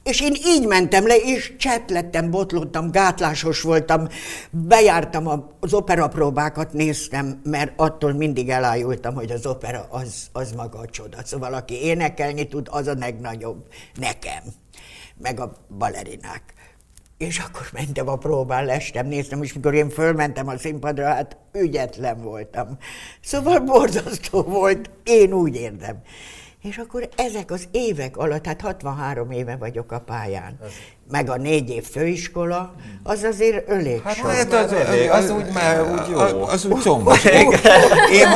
És 0.04 0.20
én 0.20 0.34
így 0.46 0.66
mentem 0.66 1.06
le, 1.06 1.16
és 1.16 1.56
csetlettem, 1.56 2.30
botlottam, 2.30 2.90
gátlásos 2.90 3.60
voltam, 3.60 4.08
bejártam 4.50 5.26
az 5.60 5.74
operapróbákat, 5.74 6.72
néztem, 6.72 7.40
mert 7.44 7.72
attól 7.76 8.12
mindig 8.12 8.48
elájultam, 8.48 9.14
hogy 9.14 9.30
az 9.30 9.46
opera 9.46 9.86
az, 9.90 10.26
az 10.32 10.52
maga 10.52 10.78
a 10.78 10.86
csoda. 10.86 11.18
Szóval 11.24 11.54
aki 11.54 11.74
énekelni 11.74 12.48
tud, 12.48 12.68
az 12.70 12.86
a 12.86 12.94
legnagyobb 12.98 13.66
nekem, 13.94 14.42
meg 15.16 15.40
a 15.40 15.52
balerinák. 15.78 16.42
És 17.18 17.38
akkor 17.38 17.68
mentem 17.72 18.08
a 18.08 18.16
próbán, 18.16 18.64
lestem, 18.64 19.06
néztem, 19.06 19.42
és 19.42 19.52
mikor 19.52 19.74
én 19.74 19.90
fölmentem 19.90 20.48
a 20.48 20.58
színpadra, 20.58 21.06
hát 21.06 21.36
ügyetlen 21.52 22.22
voltam. 22.22 22.78
Szóval 23.20 23.60
borzasztó 23.60 24.42
volt, 24.42 24.90
én 25.04 25.32
úgy 25.32 25.56
érdem. 25.56 26.02
És 26.68 26.76
akkor 26.78 27.08
ezek 27.16 27.50
az 27.50 27.68
évek 27.70 28.16
alatt, 28.16 28.46
hát 28.46 28.60
63 28.60 29.30
éve 29.30 29.56
vagyok 29.56 29.92
a 29.92 30.00
pályán, 30.00 30.58
meg 31.10 31.30
a 31.30 31.36
négy 31.36 31.70
év 31.70 31.84
főiskola, 31.84 32.74
az 33.02 33.22
azért 33.22 33.68
elég 33.68 34.00
Hát 34.02 34.14
sok. 34.14 34.26
az- 34.28 34.52
az 34.52 34.72
elég, 34.72 35.10
az 35.10 35.30
úgy 35.30 35.52
már 35.52 35.82
úgy 35.92 36.10
jó. 36.10 36.18
Az, 36.18 36.52
az 36.52 36.64
úgy 36.64 36.80
combos. 36.82 37.24
Én, 37.24 38.26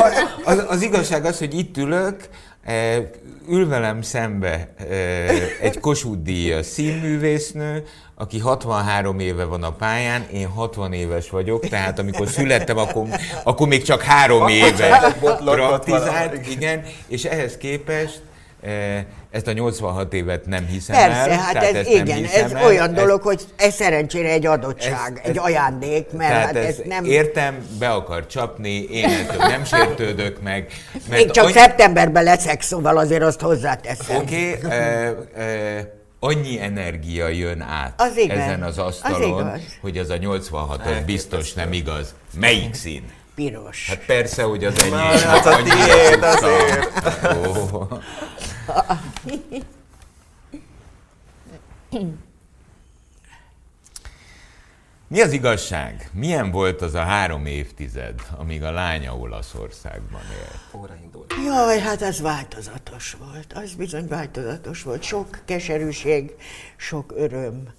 az, 0.45 0.63
az 0.67 0.81
igazság 0.81 1.25
az, 1.25 1.37
hogy 1.37 1.57
itt 1.57 1.77
ülök, 1.77 2.29
eh, 2.63 3.03
ül 3.49 3.67
velem 3.67 4.01
szembe 4.01 4.73
eh, 4.77 5.29
egy 5.61 5.79
Kossuth 5.79 6.21
díjas 6.21 6.65
színművésznő, 6.65 7.83
aki 8.21 8.39
63 8.39 9.19
éve 9.19 9.43
van 9.43 9.63
a 9.63 9.71
pályán, 9.71 10.25
én 10.33 10.47
60 10.47 10.93
éves 10.93 11.29
vagyok, 11.29 11.67
tehát 11.67 11.99
amikor 11.99 12.27
születtem, 12.27 12.77
akkor, 12.77 13.03
akkor 13.43 13.67
még 13.67 13.81
csak 13.83 14.01
három 14.01 14.47
éve 14.47 15.15
praktizált, 15.45 16.47
igen, 16.47 16.83
és 17.07 17.23
ehhez 17.23 17.57
képest 17.57 18.21
eh, 18.61 19.03
ezt 19.31 19.47
a 19.47 19.51
86 19.51 20.13
évet 20.13 20.45
nem 20.45 20.65
hiszem 20.65 20.95
Persze, 20.95 21.31
el. 21.31 21.37
hát 21.37 21.55
ez 21.55 21.75
ezt 21.75 21.89
igen, 21.89 22.23
ez 22.23 22.51
el, 22.51 22.65
olyan 22.65 22.83
ezt- 22.85 22.93
dolog, 22.93 23.21
hogy 23.21 23.41
ez 23.57 23.73
szerencsére 23.73 24.29
egy 24.29 24.45
adottság, 24.45 25.19
ez- 25.23 25.29
egy 25.29 25.37
ez- 25.37 25.43
ajándék, 25.43 26.11
mert 26.11 26.45
hát 26.45 26.55
ez, 26.55 26.75
nem... 26.85 27.05
Értem, 27.05 27.57
be 27.79 27.89
akar 27.89 28.25
csapni, 28.25 28.83
én 28.83 29.09
ettől 29.09 29.47
nem 29.47 29.63
sértődök 29.65 30.41
meg. 30.41 30.67
mert 30.93 31.09
Még 31.23 31.31
csak 31.31 31.43
annyi- 31.43 31.53
szeptemberben 31.53 32.23
leszek, 32.23 32.61
szóval 32.61 32.97
azért 32.97 33.23
azt 33.23 33.41
hozzáteszem. 33.41 34.15
Oké, 34.17 34.55
okay, 34.63 34.71
e, 34.71 35.15
e, 35.35 35.97
annyi 36.19 36.61
energia 36.61 37.27
jön 37.27 37.61
át 37.61 38.01
Az 38.01 38.17
igaz, 38.17 38.37
ezen 38.37 38.63
az 38.63 38.77
az 38.77 38.85
asztalon, 38.85 39.39
igaz. 39.39 39.61
hogy 39.81 39.97
az 39.97 40.09
a 40.09 40.17
86 40.17 40.85
az 40.85 41.03
biztos 41.05 41.53
nem 41.53 41.73
igaz. 41.73 42.13
Melyik 42.33 42.73
szín? 42.73 43.11
Piros. 43.35 43.85
Hát 43.87 44.05
persze, 44.05 44.43
hogy 44.43 44.63
az 44.65 44.79
enyém. 44.83 44.93
hát 44.97 45.45
a 45.45 45.55
tiéd 45.63 46.23
azért. 46.23 46.91
Ó. 47.47 47.87
Mi 55.09 55.21
az 55.21 55.31
igazság? 55.31 56.09
Milyen 56.13 56.51
volt 56.51 56.81
az 56.81 56.93
a 56.93 56.99
három 56.99 57.45
évtized, 57.45 58.21
amíg 58.37 58.63
a 58.63 58.71
lánya 58.71 59.15
Olaszországban 59.15 60.21
élt? 60.31 60.81
Óra 60.81 60.93
indul. 61.03 61.25
Jaj, 61.45 61.79
hát 61.79 62.01
az 62.01 62.21
változatos 62.21 63.17
volt, 63.19 63.53
az 63.53 63.73
bizony 63.73 64.07
változatos 64.07 64.83
volt. 64.83 65.03
Sok 65.03 65.41
keserűség, 65.45 66.35
sok 66.77 67.13
öröm, 67.15 67.73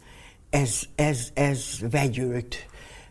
ez, 0.50 0.78
ez, 0.94 1.28
ez 1.34 1.64
vegyült. 1.90 2.66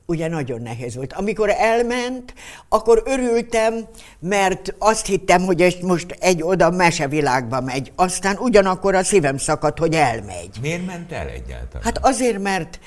Ugye 0.05 0.27
nagyon 0.27 0.61
nehéz 0.61 0.95
volt. 0.95 1.13
Amikor 1.13 1.49
elment, 1.49 2.33
akkor 2.69 3.03
örültem, 3.05 3.87
mert 4.19 4.75
azt 4.77 5.05
hittem, 5.05 5.41
hogy 5.41 5.61
ez 5.61 5.75
most 5.81 6.11
egy 6.11 6.43
oda 6.43 6.69
mesevilágba 6.69 7.61
megy. 7.61 7.91
Aztán 7.95 8.37
ugyanakkor 8.37 8.95
a 8.95 9.03
szívem 9.03 9.37
szakadt, 9.37 9.79
hogy 9.79 9.93
elmegy. 9.93 10.57
Miért 10.61 10.85
ment 10.85 11.11
el 11.11 11.27
egyáltalán? 11.27 11.83
Hát 11.83 11.97
azért, 12.01 12.39
mert, 12.39 12.79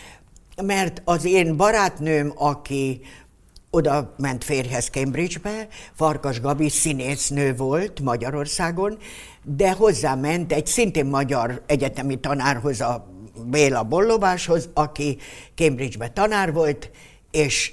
mert 0.63 1.03
az 1.05 1.25
én 1.25 1.57
barátnőm, 1.57 2.33
aki 2.37 3.01
oda 3.71 4.15
ment 4.19 4.45
férjhez 4.45 4.87
Cambridgebe, 4.87 5.69
Farkas 5.95 6.41
Gabi 6.41 6.69
színésznő 6.69 7.57
volt 7.57 8.01
Magyarországon, 8.01 8.99
de 9.45 9.73
hozzá 9.73 10.15
ment 10.15 10.53
egy 10.53 10.67
szintén 10.67 11.07
magyar 11.07 11.63
egyetemi 11.67 12.21
tanárhoz, 12.21 12.81
a 12.81 13.07
Béla 13.45 13.83
Bollobáshoz, 13.83 14.69
aki 14.75 15.19
Cambridgebe 15.55 16.09
tanár 16.09 16.53
volt, 16.53 16.91
és 17.31 17.73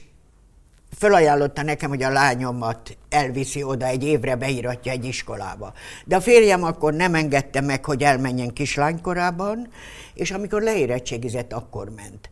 fölajánlotta 0.97 1.61
nekem, 1.63 1.89
hogy 1.89 2.03
a 2.03 2.09
lányomat 2.09 2.97
elviszi 3.09 3.63
oda 3.63 3.85
egy 3.85 4.03
évre, 4.03 4.35
beíratja 4.35 4.91
egy 4.91 5.05
iskolába. 5.05 5.73
De 6.05 6.15
a 6.15 6.21
férjem 6.21 6.63
akkor 6.63 6.93
nem 6.93 7.15
engedte 7.15 7.61
meg, 7.61 7.85
hogy 7.85 8.03
elmenjen 8.03 8.53
kislánykorában, 8.53 9.67
és 10.13 10.31
amikor 10.31 10.61
leérettségizett, 10.61 11.53
akkor 11.53 11.89
ment. 11.89 12.29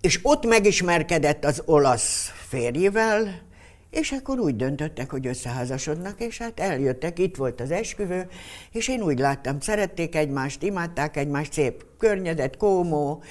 És 0.00 0.20
ott 0.22 0.46
megismerkedett 0.46 1.44
az 1.44 1.62
olasz 1.64 2.32
férjével, 2.48 3.46
és 3.90 4.12
akkor 4.12 4.38
úgy 4.38 4.56
döntöttek, 4.56 5.10
hogy 5.10 5.26
összeházasodnak, 5.26 6.20
és 6.20 6.38
hát 6.38 6.60
eljöttek, 6.60 7.18
itt 7.18 7.36
volt 7.36 7.60
az 7.60 7.70
esküvő, 7.70 8.28
és 8.72 8.88
én 8.88 9.02
úgy 9.02 9.18
láttam, 9.18 9.60
szerették 9.60 10.14
egymást, 10.14 10.62
imádták 10.62 11.16
egymást, 11.16 11.52
szép 11.52 11.84
környezet, 11.98 12.56
kómó, 12.56 13.22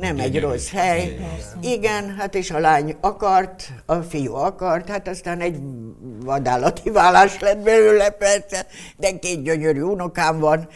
nem 0.00 0.18
egy 0.18 0.40
rossz 0.40 0.70
hely. 0.70 1.18
Igen, 1.62 2.14
hát 2.16 2.34
és 2.34 2.50
a 2.50 2.58
lány 2.58 2.96
akart, 3.00 3.72
a 3.86 3.94
fiú 3.94 4.34
akart, 4.34 4.88
hát 4.88 5.08
aztán 5.08 5.40
egy 5.40 5.56
vadállati 6.20 6.90
vállás 6.90 7.40
lett 7.40 7.58
belőle 7.58 8.10
persze, 8.10 8.66
de 8.96 9.18
két 9.18 9.42
gyönyörű 9.42 9.80
unokám 9.80 10.38
van, 10.38 10.68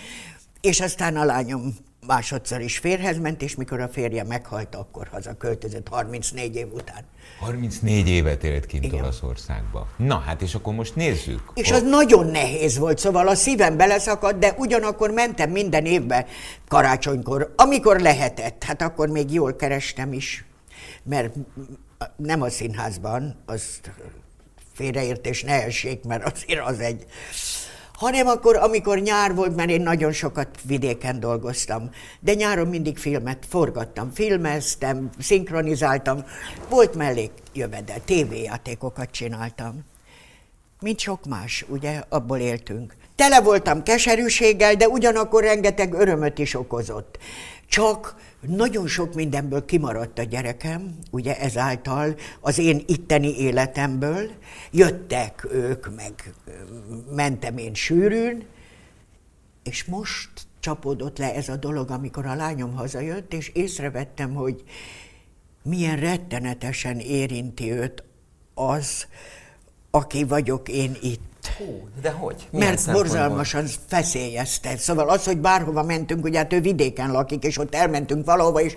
és 0.61 0.81
aztán 0.81 1.17
a 1.17 1.25
lányom 1.25 1.77
másodszor 2.07 2.61
is 2.61 2.79
férhez 2.79 3.19
ment, 3.19 3.43
és 3.43 3.55
mikor 3.55 3.81
a 3.81 3.89
férje 3.89 4.25
meghalt, 4.25 4.75
akkor 4.75 5.09
hazaköltözött 5.11 5.89
34 5.89 6.57
év 6.57 6.73
után. 6.73 7.05
34 7.41 8.09
évet 8.09 8.45
élt 8.45 8.67
kint 8.67 8.85
Igen. 8.85 9.01
Olaszországba. 9.01 9.89
Na 9.97 10.19
hát, 10.19 10.43
és 10.43 10.55
akkor 10.55 10.75
most 10.75 10.95
nézzük. 10.95 11.53
És 11.55 11.71
az 11.71 11.83
nagyon 11.83 12.27
nehéz 12.27 12.79
volt, 12.79 12.99
szóval 12.99 13.29
a 13.29 13.35
szívem 13.35 13.77
beleszakadt, 13.77 14.39
de 14.39 14.55
ugyanakkor 14.59 15.11
mentem 15.11 15.51
minden 15.51 15.85
évben 15.85 16.27
karácsonykor, 16.69 17.53
amikor 17.57 18.01
lehetett. 18.01 18.65
Hát 18.65 18.83
akkor 18.83 19.09
még 19.09 19.33
jól 19.33 19.57
kerestem 19.57 20.13
is, 20.13 20.45
mert 21.03 21.35
nem 22.17 22.43
a 22.43 22.51
színházban, 22.51 23.37
azt 23.47 23.91
félreértés 24.73 25.43
ne 25.43 25.65
essék, 25.65 26.05
mert 26.05 26.33
azért 26.33 26.67
az 26.67 26.81
egy, 26.81 27.05
hanem 27.97 28.27
akkor, 28.27 28.57
amikor 28.57 28.99
nyár 28.99 29.35
volt, 29.35 29.57
mert 29.57 29.71
én 29.71 29.81
nagyon 29.81 30.13
sokat 30.13 30.49
vidéken 30.63 31.21
dolgoztam, 31.21 31.91
de 32.21 32.35
nyáron 32.35 32.67
mindig 32.67 32.99
filmet 32.99 33.47
forgattam, 33.49 34.11
filmeztem, 34.13 35.11
szinkronizáltam, 35.19 36.25
volt 36.69 36.95
mellék 36.95 37.31
jövedel, 37.53 38.05
tévéjátékokat 38.05 39.11
csináltam. 39.11 39.85
Mint 40.81 40.99
sok 40.99 41.25
más, 41.25 41.65
ugye, 41.69 42.03
abból 42.09 42.39
éltünk. 42.39 42.95
Tele 43.15 43.41
voltam 43.41 43.83
keserűséggel, 43.83 44.75
de 44.75 44.89
ugyanakkor 44.89 45.43
rengeteg 45.43 45.93
örömöt 45.93 46.39
is 46.39 46.55
okozott. 46.55 47.19
Csak 47.69 48.15
nagyon 48.49 48.87
sok 48.87 49.15
mindenből 49.15 49.65
kimaradt 49.65 50.19
a 50.19 50.23
gyerekem, 50.23 50.99
ugye 51.11 51.39
ezáltal 51.39 52.17
az 52.41 52.59
én 52.59 52.83
itteni 52.87 53.39
életemből. 53.39 54.31
Jöttek 54.71 55.47
ők, 55.53 55.95
meg 55.95 56.35
mentem 57.15 57.59
én 57.59 57.75
sűrűn, 57.75 58.45
és 59.63 59.85
most 59.85 60.31
csapódott 60.61 61.19
le 61.19 61.35
ez 61.35 61.49
a 61.49 61.57
dolog, 61.57 61.91
amikor 61.91 62.27
a 62.27 62.35
lányom 62.35 62.75
hazajött, 62.75 63.33
és 63.33 63.49
észrevettem, 63.49 64.35
hogy 64.35 64.63
milyen 65.63 65.97
rettenetesen 65.97 66.99
érinti 66.99 67.73
őt 67.73 68.03
az, 68.55 69.07
aki 69.91 70.25
vagyok 70.25 70.69
én 70.69 70.97
itt. 71.03 71.36
Hú, 71.59 71.89
de 72.03 72.11
hogy? 72.11 72.35
Milyen 72.51 72.69
Mert 72.69 72.93
borzalmasan 72.93 73.65
feszélyezte. 73.89 74.77
Szóval 74.77 75.09
az, 75.09 75.25
hogy 75.25 75.39
bárhova 75.39 75.83
mentünk, 75.83 76.25
ugye 76.25 76.39
hát 76.39 76.53
ő 76.53 76.61
vidéken 76.61 77.11
lakik, 77.13 77.45
és 77.45 77.59
ott 77.59 77.75
elmentünk 77.75 78.25
valahova, 78.25 78.61
és 78.61 78.77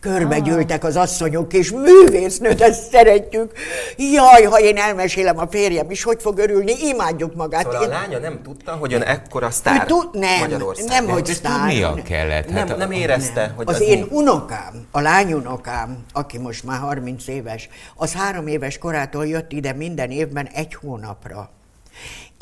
körbegyűltek 0.00 0.84
az 0.84 0.96
asszonyok, 0.96 1.52
és 1.52 1.70
művésznőt, 1.70 2.60
ezt 2.60 2.90
szeretjük. 2.90 3.52
Jaj, 3.96 4.42
ha 4.42 4.60
én 4.60 4.76
elmesélem 4.76 5.38
a 5.38 5.46
férjem 5.50 5.90
is, 5.90 6.02
hogy 6.02 6.20
fog 6.20 6.38
örülni, 6.38 6.72
imádjuk 6.82 7.34
magát. 7.34 7.62
Szóval 7.62 7.78
a 7.80 7.82
Én- 7.82 7.88
lánya 7.88 8.18
nem 8.18 8.40
tudta, 8.42 8.72
hogy 8.72 8.92
ön 8.92 9.02
ekkora 9.02 9.50
sztár 9.50 9.86
tud- 9.86 10.14
nem, 10.14 10.38
Magyarországon. 10.38 11.04
nem, 11.04 11.08
hogy 11.14 11.26
sztár. 11.26 11.58
tudnia 11.58 11.94
kellett. 12.02 12.48
Nem, 12.48 12.68
hát 12.68 12.76
nem 12.76 12.90
érezte, 12.90 13.52
hogy 13.56 13.68
Az 13.68 13.74
az 13.74 13.80
én 13.80 13.98
mi? 13.98 14.06
unokám, 14.10 14.86
a 14.90 15.00
lányunokám, 15.00 15.98
aki 16.12 16.38
most 16.38 16.64
már 16.64 16.78
30 16.78 17.26
éves, 17.28 17.68
az 17.96 18.12
három 18.12 18.46
éves 18.46 18.78
korától 18.78 19.26
jött 19.26 19.52
ide 19.52 19.72
minden 19.72 20.10
évben 20.10 20.46
egy 20.46 20.74
hónapra. 20.74 21.50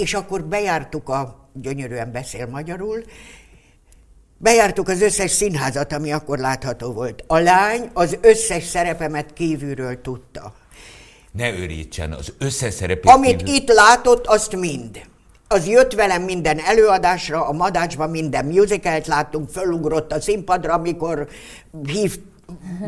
És 0.01 0.15
akkor 0.15 0.45
bejártuk 0.45 1.09
a, 1.09 1.49
gyönyörűen 1.53 2.13
beszél 2.13 2.47
magyarul, 2.47 3.05
bejártuk 4.39 4.89
az 4.89 5.01
összes 5.01 5.31
színházat, 5.31 5.93
ami 5.93 6.13
akkor 6.13 6.39
látható 6.39 6.93
volt. 6.93 7.25
A 7.27 7.39
lány 7.39 7.91
az 7.93 8.19
összes 8.21 8.65
szerepemet 8.65 9.33
kívülről 9.33 10.01
tudta. 10.01 10.55
Ne 11.33 11.53
őrítsen, 11.53 12.13
az 12.13 12.33
összes 12.39 12.75
szerepét 12.75 13.11
Amit 13.11 13.37
kívül- 13.37 13.57
itt 13.57 13.69
látott, 13.69 14.27
azt 14.27 14.57
mind. 14.57 15.01
Az 15.49 15.67
jött 15.67 15.93
velem 15.93 16.23
minden 16.23 16.59
előadásra, 16.59 17.47
a 17.47 17.53
Madácsban 17.53 18.11
minden 18.11 18.45
musicalt 18.45 19.07
láttunk, 19.07 19.51
fölugrott 19.51 20.13
a 20.13 20.21
színpadra, 20.21 20.75
amikor 20.75 21.29
hív 21.87 22.19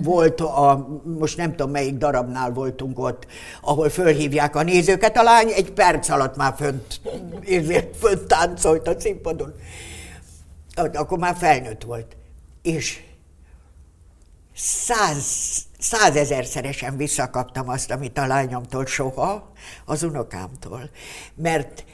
volt 0.03 0.41
a, 0.41 0.89
most 1.19 1.37
nem 1.37 1.51
tudom 1.51 1.71
melyik 1.71 1.97
darabnál 1.97 2.53
voltunk 2.53 2.99
ott, 2.99 3.27
ahol 3.61 3.89
fölhívják 3.89 4.57
a 4.57 4.63
nézőket, 4.63 5.17
a 5.17 5.23
lány 5.23 5.49
egy 5.49 5.73
perc 5.73 6.09
alatt 6.09 6.37
már 6.37 6.55
fönt, 6.57 7.01
ezért 7.47 7.97
fönt 7.97 8.27
táncolt 8.27 8.89
a 8.89 9.01
színpadon. 9.01 9.55
Akkor 10.75 11.19
már 11.19 11.37
felnőtt 11.37 11.83
volt. 11.83 12.17
És 12.63 13.01
száz, 14.55 15.57
százezerszeresen 15.79 16.97
visszakaptam 16.97 17.69
azt, 17.69 17.91
amit 17.91 18.19
a 18.19 18.27
lányomtól 18.27 18.87
soha, 18.87 19.53
az 19.85 20.03
unokámtól. 20.03 20.91
Mert 21.35 21.85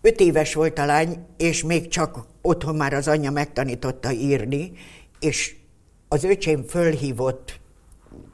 öt 0.00 0.20
éves 0.20 0.54
volt 0.54 0.78
a 0.78 0.86
lány, 0.86 1.26
és 1.36 1.62
még 1.62 1.88
csak 1.88 2.26
otthon 2.42 2.74
már 2.74 2.92
az 2.92 3.08
anyja 3.08 3.30
megtanította 3.30 4.12
írni, 4.12 4.72
és 5.20 5.55
az 6.08 6.24
öcsém 6.24 6.62
fölhívott 6.62 7.60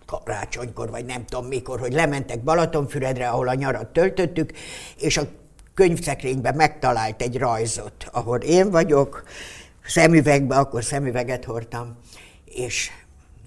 karácsonykor, 0.06 0.90
vagy 0.90 1.04
nem 1.04 1.24
tudom 1.24 1.46
mikor, 1.46 1.80
hogy 1.80 1.92
lementek 1.92 2.42
Balatonfüredre, 2.42 3.28
ahol 3.28 3.48
a 3.48 3.54
nyarat 3.54 3.86
töltöttük, 3.86 4.52
és 5.00 5.16
a 5.16 5.22
könyvszekrényben 5.74 6.54
megtalált 6.54 7.22
egy 7.22 7.38
rajzot, 7.38 8.08
ahol 8.12 8.38
én 8.38 8.70
vagyok, 8.70 9.22
szemüvegbe, 9.84 10.56
akkor 10.56 10.84
szemüveget 10.84 11.44
hordtam, 11.44 11.96
és 12.44 12.90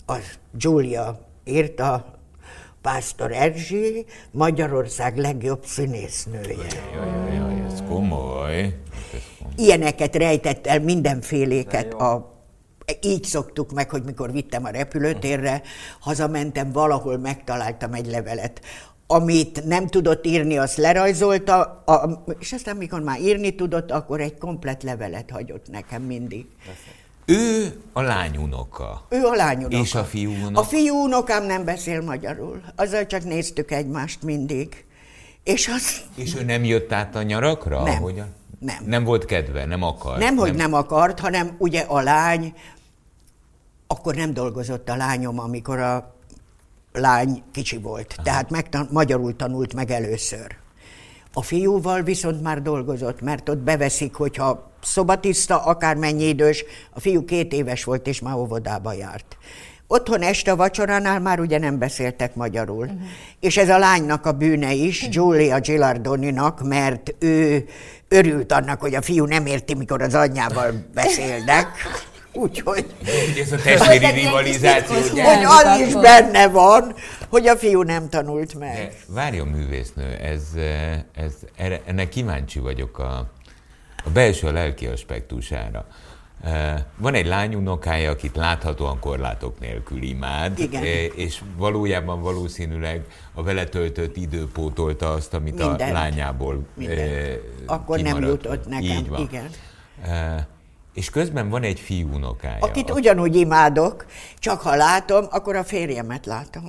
a 0.08 0.16
Giulia 0.52 1.20
írta, 1.44 2.14
Pásztor 2.82 3.32
Erzsi, 3.32 4.06
Magyarország 4.32 5.18
legjobb 5.18 5.66
színésznője. 5.66 6.56
Jaj, 6.94 7.08
jaj, 7.08 7.36
jaj, 7.36 7.66
ez 7.66 7.84
komoly. 7.88 8.62
Ez 9.14 9.22
komoly. 9.38 9.54
Ilyeneket 9.56 10.16
rejtett 10.16 10.68
el, 10.68 10.80
mindenféléket 10.80 11.94
a 11.94 12.35
így 13.02 13.24
szoktuk 13.24 13.72
meg, 13.72 13.90
hogy 13.90 14.04
mikor 14.04 14.32
vittem 14.32 14.66
a 14.66 14.70
repülőtérre, 14.70 15.62
hazamentem, 16.00 16.72
valahol 16.72 17.18
megtaláltam 17.18 17.94
egy 17.94 18.08
levelet, 18.08 18.62
amit 19.08 19.66
nem 19.66 19.88
tudott 19.88 20.26
írni, 20.26 20.58
azt 20.58 20.78
lerajzolta, 20.78 21.62
a, 21.86 22.24
és 22.40 22.54
aztán 22.54 22.76
mikor 22.76 23.02
már 23.02 23.20
írni 23.20 23.56
tudott, 23.56 23.92
akkor 23.92 24.22
egy 24.22 24.38
komplet 24.38 24.84
levelet 24.84 25.30
hagyott 25.32 25.70
nekem 25.70 26.02
mindig. 26.02 26.46
Ő 27.26 27.74
a 27.94 28.02
lányunoka. 28.02 29.06
Ő 29.10 29.24
a 29.24 29.36
lányunoka. 29.36 29.78
És 29.78 29.96
a 29.96 30.04
fiúunoka? 30.04 30.60
A 30.60 30.64
fiúunokám 30.64 31.46
nem 31.46 31.66
beszél 31.66 32.02
magyarul. 32.02 32.62
Azzal 32.76 33.06
csak 33.06 33.24
néztük 33.24 33.72
egymást 33.72 34.24
mindig. 34.24 34.86
És 35.44 35.68
az 35.68 36.02
És 36.16 36.36
ő 36.36 36.44
nem 36.44 36.64
jött 36.64 36.92
át 36.92 37.16
a 37.16 37.22
nyarakra? 37.22 37.84
Nem. 37.84 37.96
Ahogyan? 37.96 38.28
Nem. 38.60 38.84
Nem 38.86 39.04
volt 39.04 39.26
kedve, 39.26 39.66
nem 39.66 39.84
akart. 39.84 40.20
nem, 40.20 40.36
hogy 40.36 40.54
nem 40.54 40.74
akart, 40.74 41.20
hanem 41.20 41.56
ugye 41.58 41.82
a 41.82 42.02
lány, 42.02 42.54
akkor 43.88 44.16
nem 44.16 44.34
dolgozott 44.34 44.90
a 44.90 44.96
lányom, 44.96 45.40
amikor 45.40 45.80
a 45.80 46.16
lány 46.94 47.44
kicsi 47.52 47.78
volt. 47.78 48.14
Aha. 48.14 48.24
Tehát 48.24 48.50
megtan- 48.50 48.88
magyarul 48.92 49.36
tanult 49.36 49.74
meg 49.74 49.92
először. 49.92 50.56
A 51.34 51.42
fiúval 51.42 52.02
viszont 52.02 52.42
már 52.42 52.62
dolgozott, 52.62 53.22
mert 53.22 53.50
ott 53.50 53.58
beveszik, 53.58 54.14
hogyha 54.14 54.72
szobatiszta, 54.84 55.64
akármennyi 55.64 56.28
idős, 56.28 56.64
a 56.94 57.00
fiú 57.00 57.26
két 57.26 57.54
éves 57.54 57.84
volt, 57.84 58.08
és 58.08 58.20
már 58.22 58.36
óvodába 58.36 58.94
járt. 58.94 59.38
Otthon 59.88 60.22
este 60.22 60.52
a 60.52 60.56
vacsoránál 60.56 61.20
már 61.20 61.40
ugye 61.40 61.60
nem 61.60 61.80
beszéltek 61.80 62.36
magyarul. 62.36 62.86
Uh-huh. 62.86 63.00
És 63.40 63.58
ez 63.58 63.70
a 63.70 63.78
lánynak 63.78 64.26
a 64.26 64.32
bűne 64.32 64.74
is, 64.74 65.10
Giulia 65.10 65.60
Gilardoninak, 65.60 66.68
mert 66.68 67.16
ő 67.20 67.66
örült 68.08 68.52
annak, 68.52 68.82
hogy 68.82 68.96
a 68.96 69.02
fiú 69.02 69.26
nem 69.26 69.46
érti, 69.46 69.74
mikor 69.74 70.02
az 70.02 70.14
anyjával 70.14 70.72
beszélnek. 70.94 71.68
Úgyhogy 72.36 72.86
ez 73.42 73.52
a 73.52 73.56
testvéri 73.56 74.12
rivalizáció. 74.12 74.96
hogy 75.24 75.44
az 75.44 75.80
is 75.88 75.94
benne 75.94 76.48
van, 76.48 76.94
hogy 77.30 77.48
a 77.48 77.58
fiú 77.58 77.82
nem 77.82 78.10
tanult 78.10 78.60
meg. 78.60 78.76
De 78.76 78.92
Várjon, 79.08 79.48
művésznő, 79.48 80.14
ez, 80.16 80.42
ez, 81.14 81.34
erre, 81.56 81.82
ennek 81.86 82.10
kíváncsi 82.10 82.60
vagyok 82.60 83.00
a, 83.00 83.18
a 84.06 84.10
belső 84.14 84.52
lelki 84.52 84.88
aspektusára. 84.88 85.86
Van 86.98 87.14
egy 87.14 87.26
lányunokája, 87.26 88.12
akit 88.12 88.36
láthatóan 88.36 89.00
korlátok 89.00 89.60
nélkül 89.60 90.02
imád, 90.02 90.60
Igen. 90.60 90.84
és 91.16 91.42
valójában 91.58 92.22
valószínűleg 92.22 93.02
a 93.34 93.44
vele 93.44 93.64
töltött 93.64 94.18
idő 94.18 94.48
pótolta 94.54 95.12
azt, 95.14 95.34
amit 95.34 95.60
a 95.62 95.68
Mindent. 95.68 95.92
lányából 95.92 96.66
Mindent. 96.74 97.00
eh, 97.00 97.38
Akkor 97.66 98.00
nem 98.00 98.14
kimaradt. 98.16 98.44
jutott 98.44 98.66
nekem, 98.68 98.84
Így 98.84 99.10
van. 99.10 99.22
igen. 99.22 99.50
És 100.96 101.10
közben 101.10 101.50
van 101.50 101.64
egy 101.64 101.80
fiúnokája. 101.80 102.66
Akit 102.66 102.92
ugyanúgy 102.92 103.36
imádok, 103.36 104.06
csak 104.40 104.62
ha 104.62 104.76
látom, 104.76 105.26
akkor 105.30 105.56
a 105.56 105.64
férjemet 105.64 106.26
látom. 106.26 106.64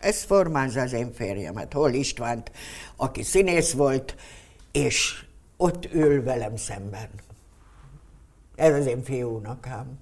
Ez 0.00 0.22
formázza 0.22 0.80
az 0.80 0.92
én 0.92 1.12
férjemet. 1.12 1.72
Hol 1.72 1.92
Istvánt, 1.92 2.50
aki 2.96 3.22
színész 3.22 3.72
volt, 3.72 4.14
és 4.72 5.24
ott 5.56 5.92
ül 5.92 6.22
velem 6.22 6.56
szemben. 6.56 7.08
Ez 8.56 8.74
az 8.74 8.86
én 8.86 9.02
fiúnakám. 9.02 9.98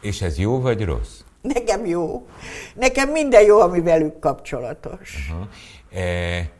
És 0.00 0.22
ez 0.22 0.38
jó 0.38 0.60
vagy 0.60 0.84
rossz? 0.84 1.20
Nekem 1.40 1.86
jó. 1.86 2.26
Nekem 2.74 3.10
minden 3.10 3.42
jó, 3.42 3.60
ami 3.60 3.80
velük 3.80 4.18
kapcsolatos. 4.18 5.30
Aha. 5.30 5.48
E, 6.00 6.50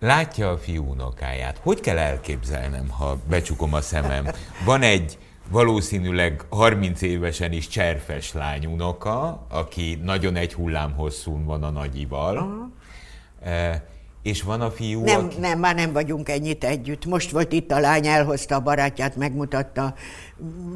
látja 0.00 0.50
a 0.50 0.58
fiú 0.58 0.90
unokáját. 0.90 1.58
Hogy 1.62 1.80
kell 1.80 1.98
elképzelnem, 1.98 2.88
ha 2.88 3.18
becsukom 3.28 3.74
a 3.74 3.80
szemem? 3.80 4.26
Van 4.64 4.82
egy 4.82 5.18
valószínűleg 5.50 6.44
30 6.48 7.02
évesen 7.02 7.52
is 7.52 7.68
cserfes 7.68 8.32
lány 8.32 8.66
unoka, 8.66 9.46
aki 9.50 9.98
nagyon 10.04 10.36
egy 10.36 10.54
hullám 10.54 10.92
hosszún 10.96 11.44
van 11.44 11.62
a 11.62 11.70
nagyival, 11.70 12.68
e, 13.42 13.84
És 14.22 14.42
van 14.42 14.60
a 14.60 14.70
fiú, 14.70 15.04
Nem, 15.04 15.24
aki... 15.24 15.36
nem, 15.40 15.58
már 15.58 15.74
nem 15.74 15.92
vagyunk 15.92 16.28
ennyit 16.28 16.64
együtt. 16.64 17.04
Most 17.06 17.30
volt 17.30 17.52
itt 17.52 17.70
a 17.70 17.78
lány, 17.80 18.06
elhozta 18.06 18.54
a 18.54 18.60
barátját, 18.60 19.16
megmutatta. 19.16 19.94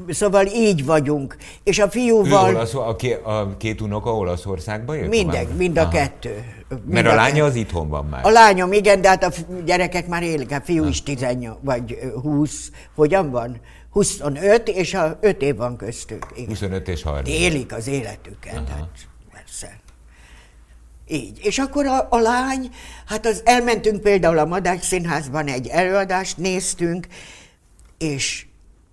Szóval 0.08 0.46
így 0.46 0.85
vagyunk. 0.85 1.37
És 1.62 1.78
a 1.78 1.85
Ő 1.85 1.88
fiúval 1.88 2.54
olasz, 2.54 2.74
a, 2.74 2.96
ké, 2.96 3.12
a 3.24 3.56
két 3.56 3.80
unoka 3.80 4.16
Olaszországba 4.16 4.94
jött? 4.94 5.08
minden, 5.08 5.42
tovább? 5.42 5.58
mind 5.58 5.76
a 5.78 5.80
Aha. 5.80 5.90
kettő. 5.90 6.44
Mind 6.68 6.82
Mert 6.87 7.06
a 7.06 7.14
lánya 7.14 7.32
kettő. 7.35 7.42
az 7.46 7.54
itthon 7.54 7.88
van 7.88 8.04
már. 8.06 8.24
A 8.26 8.30
lányom, 8.30 8.72
igen, 8.72 9.00
de 9.00 9.08
hát 9.08 9.24
a 9.24 9.30
gyerekek 9.64 10.06
már 10.08 10.22
élik, 10.22 10.52
a 10.52 10.61
fiú 10.61 10.85
is 10.87 11.02
18, 11.02 11.56
vagy 11.62 11.98
ö, 12.02 12.20
20, 12.20 12.70
hogyan 12.94 13.30
van? 13.30 13.61
25, 13.92 14.68
és 14.68 14.94
a 14.94 15.18
5 15.20 15.42
év 15.42 15.57
van 15.57 15.76
köztük. 15.76 16.26
Igen. 16.35 16.48
25 16.48 16.88
és 16.88 17.02
30. 17.02 17.28
Élik 17.28 17.72
az 17.72 17.87
életüket, 17.87 18.68
hát 18.68 18.88
persze. 19.33 19.81
Így. 21.09 21.38
És 21.42 21.59
akkor 21.59 21.87
a, 21.87 22.07
a 22.11 22.18
lány, 22.18 22.70
hát 23.07 23.26
az 23.26 23.40
elmentünk 23.44 24.00
például 24.00 24.38
a 24.38 24.44
Madách 24.44 24.83
Színházban 24.83 25.46
egy 25.46 25.66
előadást 25.66 26.37
néztünk, 26.37 27.07
és 27.98 28.46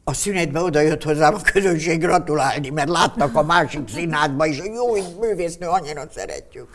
a 0.03 0.13
szünetbe 0.13 0.59
oda 0.62 0.79
jött 0.79 1.03
hozzám 1.03 1.33
a 1.35 1.41
közönség 1.41 1.99
gratulálni, 1.99 2.69
mert 2.69 2.89
láttak 2.89 3.35
a 3.35 3.43
másik 3.43 3.88
színházba 3.89 4.45
is, 4.45 4.59
hogy 4.59 4.71
jó, 4.73 4.97
így 4.97 5.15
művésznő, 5.19 5.67
annyira 5.67 6.03
szeretjük. 6.15 6.67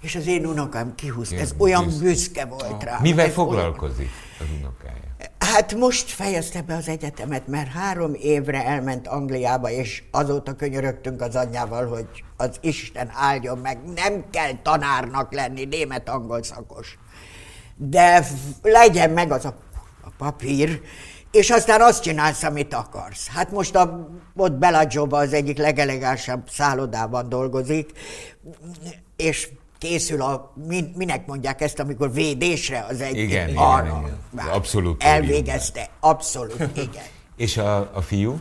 És 0.00 0.14
az 0.14 0.26
én 0.26 0.46
unokám 0.46 0.94
kihúzta, 0.94 1.36
ez 1.36 1.54
olyan 1.58 1.92
büszke. 2.00 2.44
volt 2.44 2.82
rá. 2.82 2.98
Mivel 3.02 3.26
Ez 3.26 3.36
olyan- 3.36 3.48
foglalkozik 3.48 4.10
az 4.40 4.46
unokája? 4.58 4.98
Hát 5.38 5.74
most 5.74 6.10
fejezte 6.10 6.62
be 6.62 6.74
az 6.74 6.88
egyetemet, 6.88 7.46
mert 7.46 7.72
három 7.72 8.14
évre 8.14 8.64
elment 8.64 9.06
Angliába, 9.06 9.70
és 9.70 10.02
azóta 10.10 10.54
könyörögtünk 10.54 11.20
az 11.20 11.36
anyjával, 11.36 11.86
hogy 11.88 12.24
az 12.36 12.56
Isten 12.60 13.10
áldjon 13.14 13.58
meg, 13.58 13.78
nem 13.94 14.24
kell 14.30 14.52
tanárnak 14.62 15.32
lenni, 15.32 15.64
német-angol 15.64 16.42
szakos. 16.42 16.98
De 17.76 18.26
legyen 18.62 19.10
meg 19.10 19.32
az 19.32 19.44
a, 19.44 19.54
a 20.04 20.10
papír, 20.18 20.80
és 21.30 21.50
aztán 21.50 21.80
azt 21.80 22.02
csinálsz, 22.02 22.42
amit 22.42 22.74
akarsz. 22.74 23.28
Hát 23.28 23.50
most 23.50 23.74
a, 23.74 24.08
ott 24.36 24.52
Bellagio-ba 24.52 25.18
az 25.18 25.32
egyik 25.32 25.58
legelegánsabb 25.58 26.48
szállodában 26.48 27.28
dolgozik, 27.28 27.90
és 29.16 29.48
készül 29.80 30.22
a, 30.22 30.52
min- 30.66 30.96
minek 30.96 31.26
mondják 31.26 31.60
ezt, 31.60 31.78
amikor 31.78 32.12
védésre 32.12 32.86
az 32.88 33.00
egy 33.00 33.16
Igen, 33.16 33.48
igen, 33.48 33.62
arra. 33.62 34.02
igen. 34.04 34.18
Már 34.30 34.48
Abszolút 34.48 35.02
Elvégezte, 35.02 35.88
abszolút, 36.00 36.60
igen. 36.88 37.04
És 37.36 37.56
a, 37.56 37.96
a 37.96 38.00
fiú? 38.00 38.40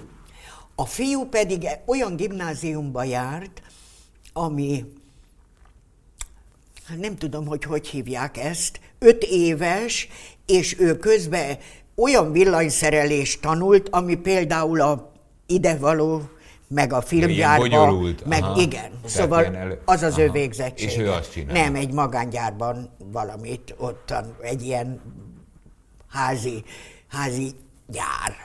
A 0.76 0.86
fiú 0.86 1.26
pedig 1.26 1.68
olyan 1.86 2.16
gimnáziumba 2.16 3.04
járt, 3.04 3.62
ami, 4.34 4.86
hát 6.88 6.98
nem 6.98 7.16
tudom, 7.16 7.46
hogy 7.46 7.64
hogy 7.64 7.88
hívják 7.88 8.38
ezt, 8.38 8.80
öt 9.00 9.24
éves, 9.24 10.08
és 10.46 10.80
ő 10.80 10.98
közben 10.98 11.58
olyan 11.96 12.32
villanyszerelést 12.32 13.42
tanult, 13.42 13.90
ami 13.90 14.16
például 14.16 14.82
a 14.82 15.12
idevaló, 15.46 16.22
meg 16.70 16.94
a 16.94 17.02
filmgyárban, 17.02 18.16
meg 18.26 18.44
aha. 18.44 18.62
igen. 18.62 18.90
Tehát 18.92 19.08
Szóval 19.10 19.56
elő- 19.56 19.82
az 19.86 20.02
az 20.02 20.18
ő 20.18 20.24
aha. 20.24 20.32
végzettsége. 20.32 20.92
És 20.92 20.98
ő 20.98 21.12
azt 21.12 21.32
csinálja. 21.32 21.64
Nem, 21.64 21.76
egy 21.76 21.94
magángyárban 21.94 22.90
valamit, 23.12 23.76
ottan 23.78 24.36
egy 24.42 24.62
ilyen 24.62 25.02
házi, 26.10 26.64
házi 27.08 27.52
gyár. 27.88 28.36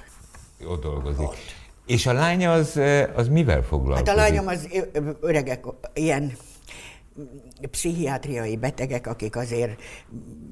Ott 0.66 0.82
dolgozik. 0.82 1.28
És 1.87 2.06
a 2.06 2.12
lánya 2.12 2.52
az, 2.52 2.80
az 3.14 3.28
mivel 3.28 3.62
foglalkozik? 3.62 4.06
Hát 4.06 4.16
a 4.16 4.20
lányom 4.20 4.46
az 4.46 4.68
öregek, 5.20 5.64
ilyen 5.94 6.32
pszichiátriai 7.70 8.56
betegek, 8.56 9.06
akik 9.06 9.37
azért 9.37 9.80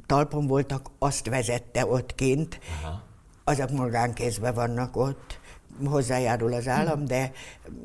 talpon 0.07 0.47
voltak, 0.47 0.87
azt 0.99 1.29
vezette 1.29 1.87
ott 1.87 2.15
kint. 2.15 2.59
Aha. 2.83 3.03
Azok 3.45 3.71
magánkézben 3.71 4.55
vannak 4.55 4.97
ott, 4.97 5.41
hozzájárul 5.85 6.53
az 6.53 6.69
állam, 6.69 7.05
de 7.05 7.33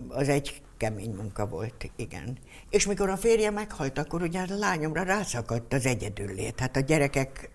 az 0.08 0.30
egy 0.30 0.62
kemény 0.78 1.14
munka 1.14 1.48
volt, 1.48 1.92
igen. 1.96 2.38
És 2.70 2.86
mikor 2.86 3.10
a 3.10 3.18
férje 3.18 3.50
meghalt, 3.50 3.98
akkor 3.98 4.22
ugye 4.22 4.40
a 4.40 4.58
lányomra 4.58 5.04
rászakadt 5.04 5.74
az 5.74 5.86
egyedüllét. 5.86 6.60
Hát 6.60 6.76
a 6.76 6.80
gyerekek 6.80 7.50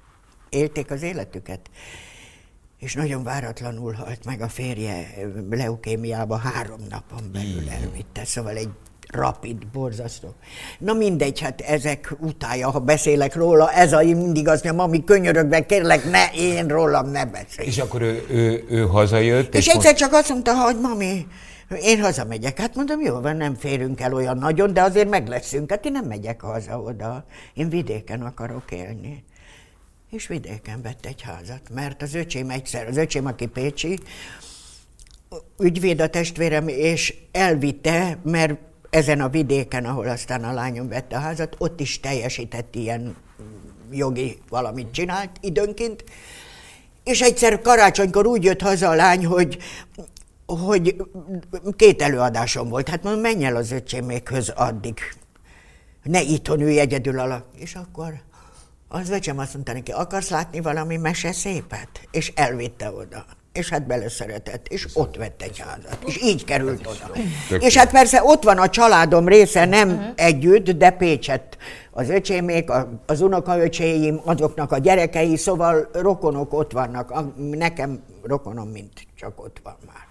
élték 0.49 0.91
az 0.91 1.03
életüket. 1.03 1.71
És 2.79 2.95
nagyon 2.95 3.23
váratlanul 3.23 3.93
halt 3.93 4.25
meg 4.25 4.41
a 4.41 4.49
férje 4.49 5.15
leukémiába 5.51 6.37
három 6.37 6.81
napon 6.89 7.33
belül 7.33 7.71
elvitte, 7.71 8.25
szóval 8.25 8.57
egy 8.57 8.71
rapid, 9.13 9.67
borzasztó. 9.67 10.35
Na 10.79 10.93
mindegy, 10.93 11.41
hát 11.41 11.61
ezek 11.61 12.15
utálja, 12.21 12.71
ha 12.71 12.79
beszélek 12.79 13.35
róla, 13.35 13.73
ez 13.73 13.93
a 13.93 14.03
mindig 14.03 14.49
azt 14.49 14.65
mondja, 14.65 14.83
mami, 14.83 15.05
könyörögve, 15.05 15.67
kérlek, 15.67 16.11
ne, 16.11 16.31
én 16.35 16.69
rólam 16.69 17.11
ne 17.11 17.27
beszélj. 17.27 17.69
És 17.69 17.79
akkor 17.79 18.03
ő, 18.03 18.25
ő, 18.29 18.65
ő 18.69 18.87
hazajött, 18.87 19.55
És 19.55 19.67
és, 19.67 19.73
egyszer 19.73 19.95
csak 19.95 20.13
azt 20.13 20.29
mondta, 20.29 20.55
hogy 20.55 20.81
mami, 20.81 21.27
én 21.83 22.01
hazamegyek. 22.01 22.59
Hát 22.59 22.75
mondom, 22.75 23.01
jó 23.01 23.21
van, 23.21 23.37
nem 23.37 23.55
férünk 23.55 24.01
el 24.01 24.15
olyan 24.15 24.37
nagyon, 24.37 24.73
de 24.73 24.83
azért 24.83 25.09
meg 25.09 25.29
leszünk. 25.29 25.71
Hát 25.71 25.85
én 25.85 25.93
nem 25.93 26.05
megyek 26.05 26.41
haza 26.41 26.81
oda. 26.81 27.25
Én 27.55 27.69
vidéken 27.69 28.23
akarok 28.23 28.71
élni. 28.71 29.25
És 30.11 30.27
vidéken 30.27 30.83
vett 30.83 31.07
egy 31.07 31.23
házat, 31.23 31.61
mert 31.75 32.03
az 32.03 32.15
öcsém 32.15 32.51
egyszer, 32.51 32.87
az 32.89 32.97
öcsém, 32.97 33.27
aki 33.27 33.47
Pécsi, 33.47 33.99
ügyvéd 35.59 36.01
a 36.01 36.09
testvérem, 36.09 36.69
és 36.69 37.15
elvitte, 37.33 38.19
mert 38.23 38.59
ezen 38.93 39.21
a 39.21 39.29
vidéken, 39.29 39.85
ahol 39.85 40.09
aztán 40.09 40.45
a 40.45 40.53
lányom 40.53 40.89
vette 40.89 41.17
a 41.17 41.21
házat, 41.21 41.55
ott 41.59 41.81
is 41.81 42.01
teljesített 42.01 42.75
ilyen 42.75 43.17
jogi 43.91 44.39
valamit 44.49 44.91
csinált 44.91 45.31
időnként, 45.41 46.05
és 47.05 47.21
egyszer 47.21 47.61
karácsonykor 47.61 48.27
úgy 48.27 48.45
jött 48.45 48.61
haza 48.61 48.89
a 48.89 48.95
lány, 48.95 49.27
hogy, 49.27 49.59
hogy 50.47 50.97
két 51.77 52.03
előadásom 52.03 52.69
volt. 52.69 52.89
Hát 52.89 53.03
mondom, 53.03 53.23
menj 53.23 53.45
el 53.45 53.57
az 53.57 53.71
öcsémékhöz 53.71 54.49
addig. 54.49 54.99
Ne 56.03 56.21
itthon 56.21 56.61
ülj 56.61 56.79
egyedül 56.79 57.19
alak. 57.19 57.45
És 57.57 57.75
akkor 57.75 58.21
az 58.89 59.11
öcsém 59.11 59.39
azt 59.39 59.55
mondta 59.55 59.73
neki, 59.73 59.93
akarsz 59.93 60.31
látni 60.31 60.61
valami 60.61 60.97
mese 60.97 61.33
szépet? 61.33 62.09
És 62.11 62.33
elvitte 62.35 62.93
oda. 62.93 63.25
És 63.53 63.69
hát 63.69 63.87
beleszeretett, 63.87 64.69
és 64.69 64.87
ott 64.95 65.17
vett 65.17 65.43
egy 65.43 65.59
házat. 65.59 65.99
És 66.07 66.23
így 66.23 66.45
került 66.45 66.87
oda. 66.87 67.21
És 67.59 67.77
hát 67.77 67.91
persze 67.91 68.23
ott 68.25 68.43
van 68.43 68.59
a 68.59 68.69
családom 68.69 69.29
része, 69.29 69.65
nem 69.65 70.13
együtt, 70.17 70.71
de 70.71 70.91
Pécset. 70.91 71.59
Az 71.91 72.09
öcsémék, 72.09 72.71
az 73.07 73.21
unokaöcséim, 73.21 74.21
azoknak 74.25 74.73
a 74.73 74.79
gyerekei, 74.79 75.37
szóval 75.37 75.89
rokonok 75.93 76.53
ott 76.53 76.73
vannak. 76.73 77.13
Nekem 77.37 78.03
rokonom 78.23 78.69
mint 78.69 79.07
csak 79.17 79.45
ott 79.45 79.61
van 79.63 79.77
már. 79.87 80.11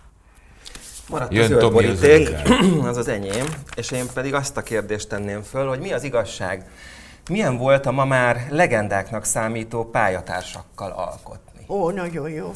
Maradt 1.09 1.33
Jön 1.33 1.53
a 1.53 1.69
boríték, 1.69 2.29
az 2.89 2.97
az 2.97 3.07
enyém, 3.07 3.45
és 3.75 3.91
én 3.91 4.05
pedig 4.13 4.33
azt 4.33 4.57
a 4.57 4.61
kérdést 4.61 5.09
tenném 5.09 5.41
föl, 5.41 5.67
hogy 5.67 5.79
mi 5.79 5.93
az 5.93 6.03
igazság? 6.03 6.69
Milyen 7.29 7.57
volt 7.57 7.85
a 7.85 7.91
ma 7.91 8.05
már 8.05 8.47
legendáknak 8.49 9.25
számító 9.25 9.83
pályatársakkal 9.85 10.91
alkotni? 10.91 11.65
Ó, 11.67 11.89
nagyon 11.89 12.29
jó. 12.29 12.51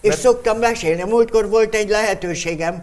És 0.00 0.14
szoktam 0.14 0.58
mesélni. 0.58 1.02
Múltkor 1.02 1.48
volt 1.48 1.74
egy 1.74 1.88
lehetőségem 1.88 2.82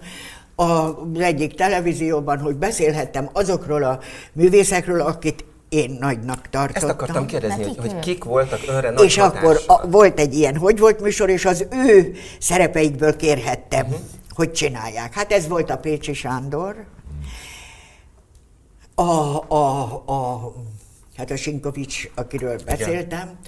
az 0.55 1.19
egyik 1.19 1.55
televízióban, 1.55 2.39
hogy 2.39 2.55
beszélhettem 2.55 3.29
azokról 3.33 3.83
a 3.83 3.99
művészekről, 4.33 5.01
akit 5.01 5.45
én 5.69 5.97
nagynak 5.99 6.49
tartottam. 6.49 6.89
Ezt 6.89 6.93
akartam 6.93 7.25
kérdezni, 7.25 7.63
hogy, 7.63 7.71
kik 7.71 7.81
hogy 7.81 7.99
kik 7.99 8.23
voltak 8.23 8.59
önre 8.67 8.89
nagy 8.89 9.05
És 9.05 9.17
akkor 9.17 9.41
hatással? 9.41 9.75
a, 9.83 9.87
volt 9.87 10.19
egy 10.19 10.33
ilyen, 10.33 10.55
hogy 10.57 10.79
volt 10.79 11.01
műsor, 11.01 11.29
és 11.29 11.45
az 11.45 11.65
ő 11.71 12.13
szerepeikből 12.39 13.15
kérhettem, 13.15 13.85
uh-huh. 13.85 14.01
hogy 14.29 14.51
csinálják. 14.51 15.13
Hát 15.13 15.31
ez 15.31 15.47
volt 15.47 15.69
a 15.69 15.77
Pécsi 15.77 16.13
Sándor, 16.13 16.85
a, 18.95 19.03
a, 19.53 19.81
a, 20.05 20.53
hát 21.17 21.31
a 21.31 21.35
Sinkovics, 21.35 22.09
akiről 22.15 22.57
beszéltem, 22.65 23.39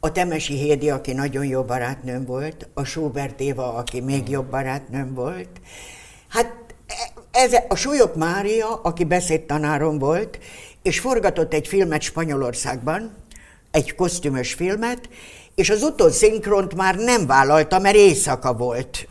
a 0.00 0.12
Temesi 0.12 0.54
Hédi, 0.54 0.90
aki 0.90 1.12
nagyon 1.12 1.44
jó 1.44 1.62
barátnőm 1.62 2.24
volt, 2.24 2.68
a 2.74 2.84
Schubert 2.84 3.40
Éva, 3.40 3.74
aki 3.74 4.00
még 4.00 4.28
jobb 4.28 4.50
barátnőm 4.50 5.14
volt. 5.14 5.48
Hát 6.28 6.52
ez, 7.30 7.52
a 7.68 7.74
Súlyok 7.74 8.14
Mária, 8.16 8.74
aki 8.74 9.04
beszédtanárom 9.04 9.98
volt, 9.98 10.38
és 10.82 11.00
forgatott 11.00 11.52
egy 11.52 11.68
filmet 11.68 12.02
Spanyolországban, 12.02 13.16
egy 13.70 13.94
kosztümös 13.94 14.52
filmet, 14.52 15.08
és 15.54 15.70
az 15.70 15.82
utószinkront 15.82 16.74
már 16.74 16.96
nem 16.96 17.26
vállalta, 17.26 17.78
mert 17.78 17.96
éjszaka 17.96 18.52
volt 18.52 19.08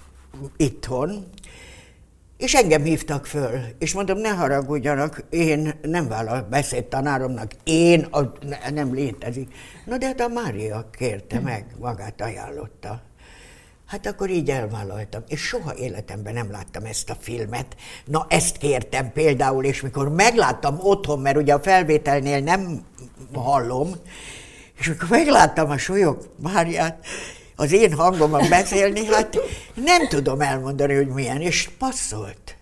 itthon, 0.58 1.26
és 2.38 2.54
engem 2.54 2.84
hívtak 2.84 3.26
föl, 3.26 3.60
és 3.80 3.93
mondom, 3.93 4.17
ne 4.17 4.30
haragudjanak, 4.30 5.23
én 5.30 5.80
nem 5.82 6.08
vállal 6.08 6.47
beszédtanáromnak, 6.50 7.52
én, 7.63 8.02
a, 8.02 8.21
ne, 8.41 8.69
nem 8.69 8.93
létezik. 8.93 9.54
Na 9.86 9.97
de 9.97 10.06
hát 10.06 10.21
a 10.21 10.28
Mária 10.28 10.89
kérte 10.91 11.39
meg, 11.39 11.65
magát 11.80 12.21
ajánlotta. 12.21 13.02
Hát 13.86 14.06
akkor 14.06 14.30
így 14.30 14.50
elvállaltam, 14.50 15.23
és 15.28 15.41
soha 15.41 15.76
életemben 15.76 16.34
nem 16.34 16.52
láttam 16.52 16.86
ezt 16.86 17.10
a 17.10 17.17
filmet. 17.19 17.76
Na 18.06 18.26
ezt 18.30 18.58
kértem 18.58 19.12
például, 19.12 19.65
és 19.65 19.82
mikor 19.82 20.10
megláttam 20.10 20.78
otthon, 20.82 21.19
mert 21.19 21.38
ugye 21.38 21.54
a 21.54 21.60
felvételnél 21.60 22.39
nem 22.39 22.86
hallom, 23.34 23.91
És 24.80 24.88
amikor 24.88 25.10
megláttam 25.10 25.69
a 25.69 25.78
Súlyog 25.78 26.32
Máriát, 26.41 27.06
az 27.60 27.72
én 27.72 27.93
hangomban 27.93 28.50
beszélni, 28.50 29.06
hát 29.06 29.38
nem 29.74 30.08
tudom 30.08 30.41
elmondani, 30.41 30.96
hogy 30.96 31.08
milyen, 31.08 31.41
és 31.41 31.70
passzolt. 31.78 32.56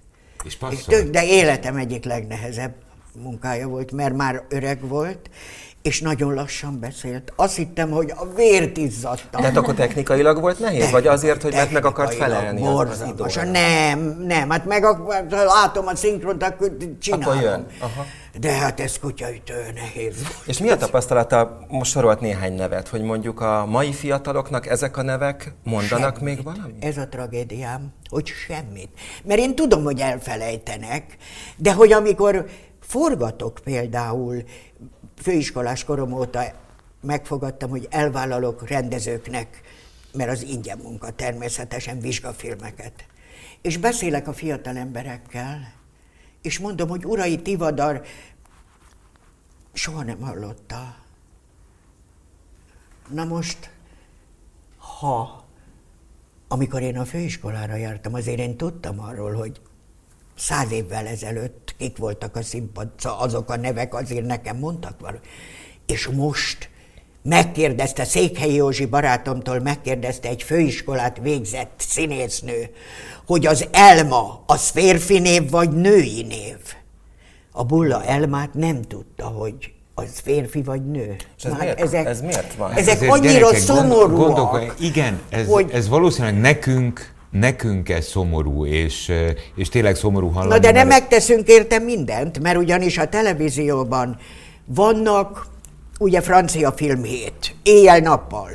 És 0.44 0.52
És 0.52 0.56
passzolt. 0.56 0.86
tök, 0.86 1.10
de 1.10 1.26
életem 1.26 1.76
egyik 1.76 2.04
legnehezebb 2.04 2.74
munkája 3.14 3.68
volt, 3.68 3.92
mert 3.92 4.16
már 4.16 4.44
öreg 4.50 4.88
volt, 4.88 5.30
és 5.86 6.02
nagyon 6.02 6.34
lassan 6.34 6.80
beszélt. 6.80 7.34
Azt 7.36 7.56
hittem, 7.56 7.90
hogy 7.90 8.14
a 8.16 8.26
vért 8.36 8.78
izzadtam. 8.78 9.42
Tehát 9.42 9.58
akkor 9.58 9.74
technikailag 9.74 10.42
volt 10.42 10.60
nehéz? 10.60 10.92
Vagy 10.92 11.08
azért, 11.08 11.42
hogy 11.42 11.54
meg, 11.54 11.72
meg 11.72 11.86
akart 11.86 12.14
felelni 12.14 12.62
időre? 13.08 13.44
Nem, 13.52 14.00
nem, 14.28 14.50
hát 14.50 14.66
meg 14.66 14.84
ak- 14.84 15.32
látom 15.32 15.88
a 15.88 15.96
szinkront, 15.96 16.44
akkor 16.44 16.78
csinálom. 17.00 17.28
Akkor 17.28 17.42
jön. 17.42 17.66
Aha. 17.80 18.06
De 18.40 18.52
hát 18.52 18.80
ez 18.80 19.00
kutyaütő 19.00 19.66
nehéz. 19.76 20.16
És 20.46 20.58
mi 20.58 20.70
a 20.70 20.78
tapasztalata, 20.78 21.66
most 21.68 21.92
sorolt 21.92 22.20
néhány 22.20 22.54
nevet, 22.54 22.88
hogy 22.88 23.02
mondjuk 23.02 23.42
a 23.42 23.66
mai 23.66 23.94
fiataloknak 23.94 24.68
ezek 24.68 24.98
a 24.98 25.02
nevek 25.02 25.54
mondanak 25.64 26.20
még 26.22 26.44
valamit? 26.44 26.84
Ez 26.84 26.98
a 26.98 27.08
tragédiám, 27.08 27.94
hogy 28.10 28.28
semmit. 28.48 28.90
Mert 29.24 29.40
én 29.40 29.56
tudom, 29.56 29.84
hogy 29.84 30.00
elfelejtenek, 30.00 31.18
de 31.58 31.74
hogy 31.74 31.92
amikor 31.92 32.46
forgatok 32.82 33.60
például, 33.64 34.44
főiskolás 35.16 35.84
korom 35.84 36.12
óta 36.12 36.44
megfogadtam, 37.02 37.70
hogy 37.70 37.88
elvállalok 37.90 38.68
rendezőknek, 38.68 39.62
mert 40.14 40.32
az 40.32 40.42
ingyen 40.42 40.78
munka 40.78 41.12
természetesen 41.12 42.00
vizsgafilmeket. 42.00 43.06
És 43.62 43.78
beszélek 43.78 44.28
a 44.28 44.34
fiatal 44.34 44.78
emberekkel, 44.78 45.74
és 46.42 46.60
mondom, 46.60 46.90
hogy 46.90 47.06
urai 47.06 47.42
Tivadar 47.42 48.06
soha 49.74 50.04
nem 50.04 50.20
hallotta. 50.20 50.96
Na 53.10 53.24
most, 53.24 53.70
ha 54.78 55.46
amikor 56.48 56.82
én 56.82 56.98
a 56.98 57.06
főiskolára 57.06 57.76
jártam, 57.76 58.14
azért 58.14 58.40
én 58.40 58.58
tudtam 58.58 59.00
arról, 59.00 59.34
hogy 59.34 59.62
száz 60.38 60.72
évvel 60.72 61.08
ezelőtt 61.08 61.76
kik 61.78 61.98
voltak 61.98 62.36
a 62.36 62.42
színpad, 62.44 62.88
szóval 62.98 63.20
azok 63.20 63.50
a 63.50 63.56
nevek 63.58 63.94
azért 63.94 64.26
nekem 64.26 64.58
mondtak 64.58 65.00
valami. 65.00 65.20
És 65.86 66.08
most 66.08 66.70
megkérdezte, 67.24 68.04
Székhelyi 68.04 68.54
Józsi 68.54 68.86
barátomtól 68.86 69.60
megkérdezte 69.60 70.28
egy 70.30 70.44
főiskolát 70.44 71.18
végzett 71.22 71.74
színésznő, 71.78 72.70
hogy 73.26 73.46
az 73.46 73.68
Elma 73.72 74.44
az 74.46 74.70
férfi 74.70 75.20
név 75.20 75.50
vagy 75.50 75.70
női 75.72 76.22
név. 76.22 76.58
A 77.52 77.64
Bulla 77.64 78.04
Elmát 78.04 78.54
nem 78.54 78.82
tudta, 78.82 79.26
hogy 79.26 79.74
az 79.94 80.20
férfi 80.24 80.62
vagy 80.64 80.86
nő. 80.86 81.16
És 81.38 81.44
ez 81.44 81.52
Már 81.52 81.60
miért- 81.62 82.06
ez 82.08 82.22
miért 82.22 82.54
van? 82.54 82.72
Ezek 82.72 82.96
Ezért 82.96 83.12
annyira 83.12 83.32
gyerekek, 83.32 83.50
gond- 83.52 83.62
szomorúak. 83.64 84.18
gondolkodj- 84.26 84.72
igen, 84.80 85.22
ez, 85.30 85.48
hogy- 85.48 85.72
ez 85.72 85.88
valószínűleg 85.88 86.38
nekünk, 86.40 87.14
nekünk 87.40 87.90
ez 87.90 88.06
szomorú, 88.06 88.66
és, 88.66 89.10
eh, 89.10 89.34
és 89.56 89.70
tényleg 89.70 89.96
szomorú 89.96 90.28
hallani. 90.30 90.54
Na 90.54 90.60
de 90.60 90.72
nem 90.72 90.88
mert- 90.88 91.00
megteszünk 91.02 91.48
érte 91.48 91.80
mindent, 91.80 92.40
mert 92.40 92.58
ugyanis 92.58 92.98
a 92.98 93.10
televízióban 93.10 94.18
vannak 94.66 95.48
ugye 96.00 96.22
francia 96.22 96.72
filmhét, 96.72 97.56
éjjel-nappal, 97.64 98.50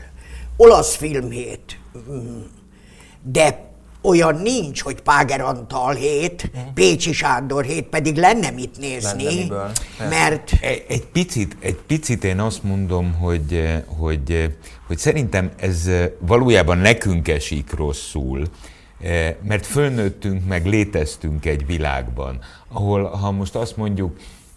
olasz 0.56 0.96
filmhét, 0.96 1.78
mm, 2.10 2.40
de 3.22 3.69
olyan 4.02 4.34
nincs, 4.34 4.82
hogy 4.82 5.00
Páger 5.00 5.40
Antal 5.40 5.94
hét, 5.94 6.50
Pécsi 6.74 7.12
Sándor 7.12 7.64
hét, 7.64 7.84
pedig 7.84 8.16
lenne 8.16 8.50
mit 8.50 8.78
nézni, 8.78 9.24
Lenne 9.24 9.40
miből, 9.40 9.70
mert 10.08 10.52
Egy, 10.60 10.84
egy, 10.88 11.06
picit, 11.06 11.56
egy 11.60 11.78
picit 11.86 12.24
én 12.24 12.40
azt 12.40 12.62
mondom, 12.62 13.12
hogy, 13.12 13.54
eh, 13.54 13.82
hogy, 13.86 14.30
eh, 14.30 14.50
hogy 14.86 14.98
szerintem 14.98 15.50
ez 15.56 15.86
eh, 15.86 16.10
valójában 16.18 16.78
nekünk 16.78 17.28
esik 17.28 17.72
rosszul, 17.74 18.46
mert 19.42 19.66
fölnőttünk, 19.66 20.46
meg 20.46 20.66
léteztünk 20.66 21.46
egy 21.46 21.66
világban, 21.66 22.38
ahol, 22.68 23.04
ha 23.04 23.30
most 23.30 23.54
azt 23.54 23.76
mondjuk, 23.76 24.16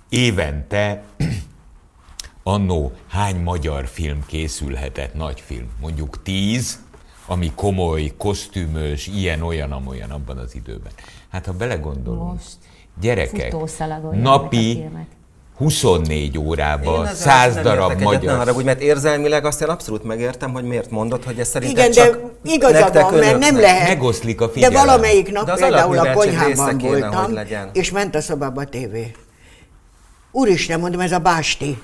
évente 0.10 1.04
annó 2.44 2.92
hány 3.08 3.36
magyar 3.36 3.88
film 3.88 4.26
készülhetett, 4.26 5.14
nagy 5.14 5.44
film, 5.46 5.68
mondjuk 5.82 6.24
tíz, 6.24 6.80
ami 7.26 7.52
komoly, 7.56 8.12
kosztümös, 8.18 9.08
ilyen-olyan, 9.08 9.72
amolyan 9.72 10.10
abban 10.10 10.38
az 10.38 10.56
időben. 10.56 10.92
Hát 11.32 11.46
ha 11.46 11.52
belegondolunk, 11.54 12.32
Most 12.32 12.58
gyerekek, 13.02 13.56
napi 14.12 14.74
filmek. 14.74 15.08
24 15.58 16.38
órában, 16.38 17.06
ezzel 17.06 17.16
100 17.16 17.54
nem 17.54 17.64
darab 17.64 18.02
magyar. 18.02 18.38
haragudj, 18.38 18.66
mert 18.66 18.82
érzelmileg 18.82 19.46
azt 19.46 19.62
én 19.62 19.68
abszolút 19.68 20.04
megértem, 20.04 20.52
hogy 20.52 20.64
miért 20.64 20.90
mondod, 20.92 21.24
hogy 21.24 21.40
ez 21.40 21.48
szerintem 21.48 21.92
igen, 21.92 22.06
de 22.06 22.12
csak 22.12 22.32
igaza 22.44 22.80
nektek, 22.80 23.02
van, 23.04 23.14
mert 23.14 23.40
nem 23.40 23.60
lehet. 23.60 23.88
Megoszlik 23.88 24.42
a 24.42 24.46
De 24.46 24.52
figyelem. 24.52 24.86
valamelyik 24.86 25.32
nap 25.32 25.46
De 25.46 25.54
például 25.54 25.98
a 25.98 26.14
konyhában 26.14 26.78
kéne, 26.78 27.00
voltam, 27.00 27.34
legyen. 27.34 27.70
és 27.74 27.92
ment 27.92 28.16
a 28.16 28.22
szobába 28.22 28.62
a 28.62 28.66
tévé. 28.66 29.12
Úristen, 30.32 30.80
mondom, 30.80 31.00
ez 31.00 31.12
a 31.12 31.20
Básti. 31.20 31.82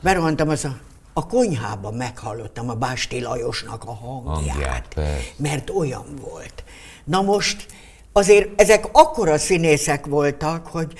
Berohantam 0.00 0.48
az 0.48 0.64
a, 0.64 0.76
a 1.12 1.26
konyhában 1.26 1.94
meghallottam 1.94 2.68
a 2.68 2.74
Básti 2.74 3.20
Lajosnak 3.20 3.84
a 3.84 3.94
hangját, 3.94 4.54
Hangját, 4.54 4.94
mert 5.36 5.70
olyan 5.70 6.04
volt. 6.20 6.64
Na 7.04 7.22
most 7.22 7.66
azért 8.12 8.60
ezek 8.60 8.88
akkora 8.92 9.38
színészek 9.38 10.06
voltak, 10.06 10.66
hogy 10.66 10.92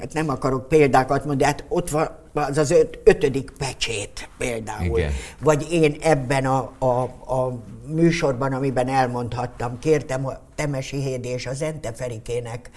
hát 0.00 0.12
nem 0.12 0.28
akarok 0.28 0.68
példákat 0.68 1.24
mondani, 1.24 1.44
hát 1.44 1.64
ott 1.68 1.90
van 1.90 2.18
az 2.32 2.58
az 2.58 2.70
öt, 2.70 2.98
ötödik 3.04 3.52
pecsét 3.58 4.28
például. 4.38 4.98
Igen. 4.98 5.12
Vagy 5.40 5.72
én 5.72 5.96
ebben 6.00 6.46
a, 6.46 6.72
a, 6.78 7.02
a 7.34 7.62
műsorban, 7.86 8.52
amiben 8.52 8.88
elmondhattam, 8.88 9.78
kértem 9.78 10.26
a 10.26 10.38
Temesi 10.54 11.02
Hédi 11.02 11.28
és 11.28 11.46
az 11.46 11.62
Ente 11.62 11.92
Ferikének 11.92 12.70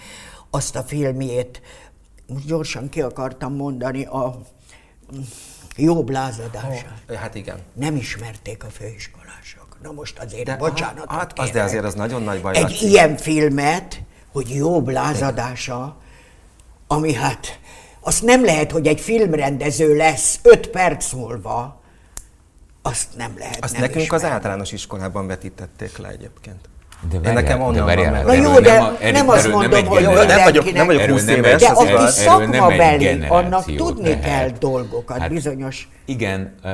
azt 0.50 0.76
a 0.76 0.82
filmjét, 0.82 1.62
most 2.26 2.46
gyorsan 2.46 2.88
ki 2.88 3.02
akartam 3.02 3.54
mondani, 3.54 4.04
a 4.04 4.40
jobb 5.76 6.08
lázadását. 6.10 7.02
Hát 7.14 7.34
igen. 7.34 7.58
Nem 7.74 7.96
ismerték 7.96 8.64
a 8.64 8.68
főiskolások. 8.68 9.76
Na 9.82 9.92
most 9.92 10.18
azért, 10.18 10.44
De- 10.44 10.56
bocsánat. 10.56 11.10
hát 11.10 11.38
az, 11.38 11.50
de 11.50 11.62
azért 11.62 11.84
az 11.84 11.94
nagyon 11.94 12.22
nagy 12.22 12.42
baj, 12.42 12.56
Egy 12.56 12.62
Laci. 12.62 12.86
ilyen 12.88 13.16
filmet, 13.16 14.02
hogy 14.32 14.54
jobb 14.54 14.88
lázadása, 14.88 15.96
ami 16.86 17.12
hát, 17.12 17.58
azt 18.00 18.22
nem 18.22 18.44
lehet, 18.44 18.70
hogy 18.70 18.86
egy 18.86 19.00
filmrendező 19.00 19.96
lesz 19.96 20.38
öt 20.42 20.66
perc 20.68 21.12
múlva, 21.12 21.82
azt 22.82 23.16
nem 23.16 23.34
lehet 23.38 23.64
Azt 23.64 23.72
nem 23.72 23.80
nekünk 23.80 24.00
az 24.00 24.18
ismerni. 24.18 24.28
általános 24.36 24.72
iskolában 24.72 25.26
vetítették 25.26 25.96
le 25.98 26.08
egyébként. 26.08 26.68
De 27.10 27.16
várjál, 27.20 27.34
nekem 27.34 27.58
de 27.58 27.64
onnan 27.64 27.86
várjál, 27.86 28.10
van 28.10 28.24
meg. 28.24 28.38
Na 28.40 28.48
jó, 28.48 28.60
de 28.60 28.72
a- 28.72 28.96
erről- 29.00 29.12
nem 29.12 29.28
azt 29.28 29.48
mondom, 29.48 29.84
hogy 29.86 30.02
generáció. 30.02 30.34
nem 30.34 30.44
vagyok, 30.44 30.72
nem 30.72 30.86
vagyok 30.86 31.00
Erről 31.02 31.14
20 31.16 31.24
nem 31.24 31.36
éves, 31.36 31.60
De 31.60 31.68
az 31.70 31.76
aki 31.78 31.92
nem 31.92 32.06
szakmabeli, 32.06 33.24
annak 33.28 33.74
tudni 33.76 34.18
kell 34.20 34.30
lehet. 34.30 34.58
dolgokat, 34.58 35.28
bizonyos. 35.28 35.88
Igen, 36.04 36.54
uh, 36.64 36.70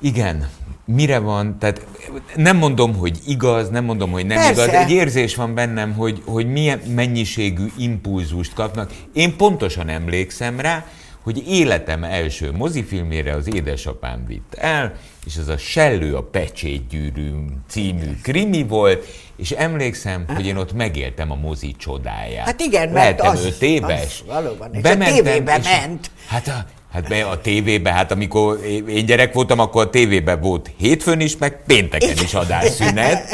igen, 0.00 0.48
mire 0.84 1.18
van, 1.18 1.58
tehát 1.58 1.86
nem 2.34 2.56
mondom, 2.56 2.94
hogy 2.94 3.18
igaz, 3.26 3.68
nem 3.68 3.84
mondom, 3.84 4.10
hogy 4.10 4.26
nem 4.26 4.36
Persze. 4.36 4.52
igaz, 4.52 4.68
egy 4.68 4.90
érzés 4.90 5.34
van 5.36 5.54
bennem, 5.54 5.92
hogy, 5.92 6.22
hogy 6.26 6.46
milyen 6.46 6.80
mennyiségű 6.94 7.66
impulzust 7.78 8.54
kapnak. 8.54 8.90
Én 9.12 9.36
pontosan 9.36 9.88
emlékszem 9.88 10.60
rá, 10.60 10.84
hogy 11.26 11.48
életem 11.48 12.04
első 12.04 12.52
mozifilmére 12.52 13.34
az 13.34 13.54
édesapám 13.54 14.24
vitt 14.26 14.54
el, 14.54 14.92
és 15.26 15.36
az 15.36 15.48
a 15.48 15.56
Sellő 15.56 16.14
a 16.16 16.22
pecsétgyűrű 16.22 17.30
című 17.68 18.20
krimi 18.22 18.62
volt, 18.62 19.04
és 19.36 19.50
emlékszem, 19.50 20.24
hogy 20.34 20.46
én 20.46 20.56
ott 20.56 20.72
megéltem 20.72 21.30
a 21.30 21.34
mozi 21.34 21.74
csodáját. 21.78 22.44
Hát 22.46 22.60
igen, 22.60 22.88
mert 22.88 22.94
Lehetem 23.18 23.26
az- 23.30 23.44
öt 23.44 23.62
éves. 23.62 24.02
az 24.02 24.22
valóban, 24.26 24.70
és 24.72 24.78
a 24.78 24.80
Bementem, 24.82 25.24
tévébe 25.24 25.56
és- 25.58 25.64
ment. 25.64 26.10
Hát 26.28 26.48
a, 26.48 26.64
hát 26.92 27.08
be 27.08 27.24
a 27.24 27.40
tévébe, 27.40 27.92
hát 27.92 28.10
amikor 28.12 28.60
én 28.88 29.06
gyerek 29.06 29.32
voltam, 29.32 29.58
akkor 29.58 29.86
a 29.86 29.90
tévébe 29.90 30.36
volt 30.36 30.70
hétfőn 30.76 31.20
is, 31.20 31.36
meg 31.36 31.62
pénteken 31.66 32.16
is 32.22 32.34
adásszünet. 32.34 33.28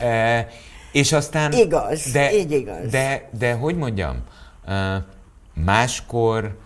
E, 0.00 0.48
és 0.92 1.12
aztán... 1.12 1.52
Igaz, 1.52 2.10
de, 2.12 2.34
így 2.34 2.50
igaz. 2.52 2.90
De, 2.90 3.28
de 3.38 3.52
hogy 3.52 3.76
mondjam, 3.76 4.16
e, 4.66 5.04
máskor, 5.64 6.56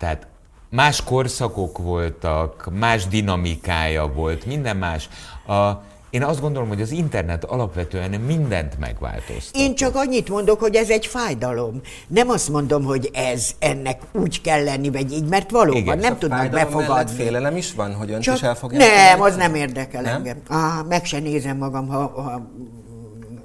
tehát 0.00 0.26
más 0.70 1.04
korszakok 1.04 1.78
voltak, 1.78 2.68
más 2.78 3.06
dinamikája 3.06 4.06
volt, 4.12 4.46
minden 4.46 4.76
más. 4.76 5.08
A, 5.46 5.70
én 6.10 6.22
azt 6.22 6.40
gondolom, 6.40 6.68
hogy 6.68 6.80
az 6.80 6.90
internet 6.90 7.44
alapvetően 7.44 8.10
mindent 8.10 8.78
megváltoztat. 8.78 9.56
Én 9.56 9.74
csak 9.74 9.94
annyit 9.94 10.28
mondok, 10.28 10.60
hogy 10.60 10.74
ez 10.74 10.90
egy 10.90 11.06
fájdalom. 11.06 11.80
Nem 12.08 12.28
azt 12.28 12.48
mondom, 12.48 12.84
hogy 12.84 13.10
ez 13.12 13.50
ennek 13.58 14.00
úgy 14.12 14.40
kell 14.40 14.64
lenni, 14.64 14.90
vagy 14.90 15.12
így, 15.12 15.28
mert 15.28 15.50
valóban 15.50 15.80
Igen. 15.82 15.98
nem 15.98 16.18
tudnak 16.18 16.50
befogadni. 16.50 17.14
félelem 17.14 17.56
is 17.56 17.74
van, 17.74 17.94
hogy 17.94 18.10
önt 18.10 18.22
Csak 18.22 18.34
is 18.34 18.42
el 18.42 18.54
fogják 18.54 18.80
nem, 18.94 19.08
fogni? 19.16 19.30
az 19.30 19.36
nem 19.36 19.54
érdekel 19.54 20.02
Nem? 20.02 20.14
engem. 20.14 20.36
Ah, 20.48 20.86
meg 20.88 21.04
se 21.04 21.18
nézem 21.18 21.56
magam, 21.56 21.88
ha, 21.88 21.98
ha 22.06 22.50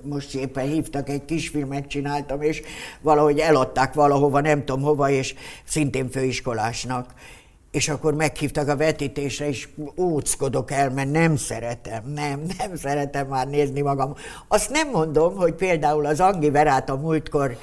most 0.06 0.36
éppen 0.36 0.68
hívtak, 0.68 1.10
egy 1.10 1.26
kisfilmet 1.26 1.88
csináltam, 1.88 2.42
és 2.42 2.62
valahogy 3.02 3.40
eladták 3.40 3.94
valahova, 3.94 4.42
nem 4.42 4.66
tudom 4.66 4.82
hova, 4.82 5.10
és 5.10 5.36
szintén 5.64 6.10
főiskolásnak. 6.10 7.14
és 7.76 7.90
akkor 7.90 8.14
meghívtak 8.14 8.68
a 8.68 8.76
vetítésre, 8.76 9.48
és 9.48 9.68
óckodok 9.98 10.72
el, 10.72 10.90
mert 10.90 11.12
nem 11.12 11.36
szeretem, 11.36 12.04
nem, 12.14 12.42
nem 12.58 12.76
szeretem 12.76 13.28
már 13.28 13.48
nézni 13.48 13.82
magam. 13.82 14.16
Azt 14.48 14.70
nem 14.70 14.90
mondom, 14.90 15.36
hogy 15.36 15.54
például 15.54 16.06
az 16.06 16.20
Angi 16.20 16.50
Verát 16.50 16.90
a 16.90 16.96
múltkor 16.96 17.58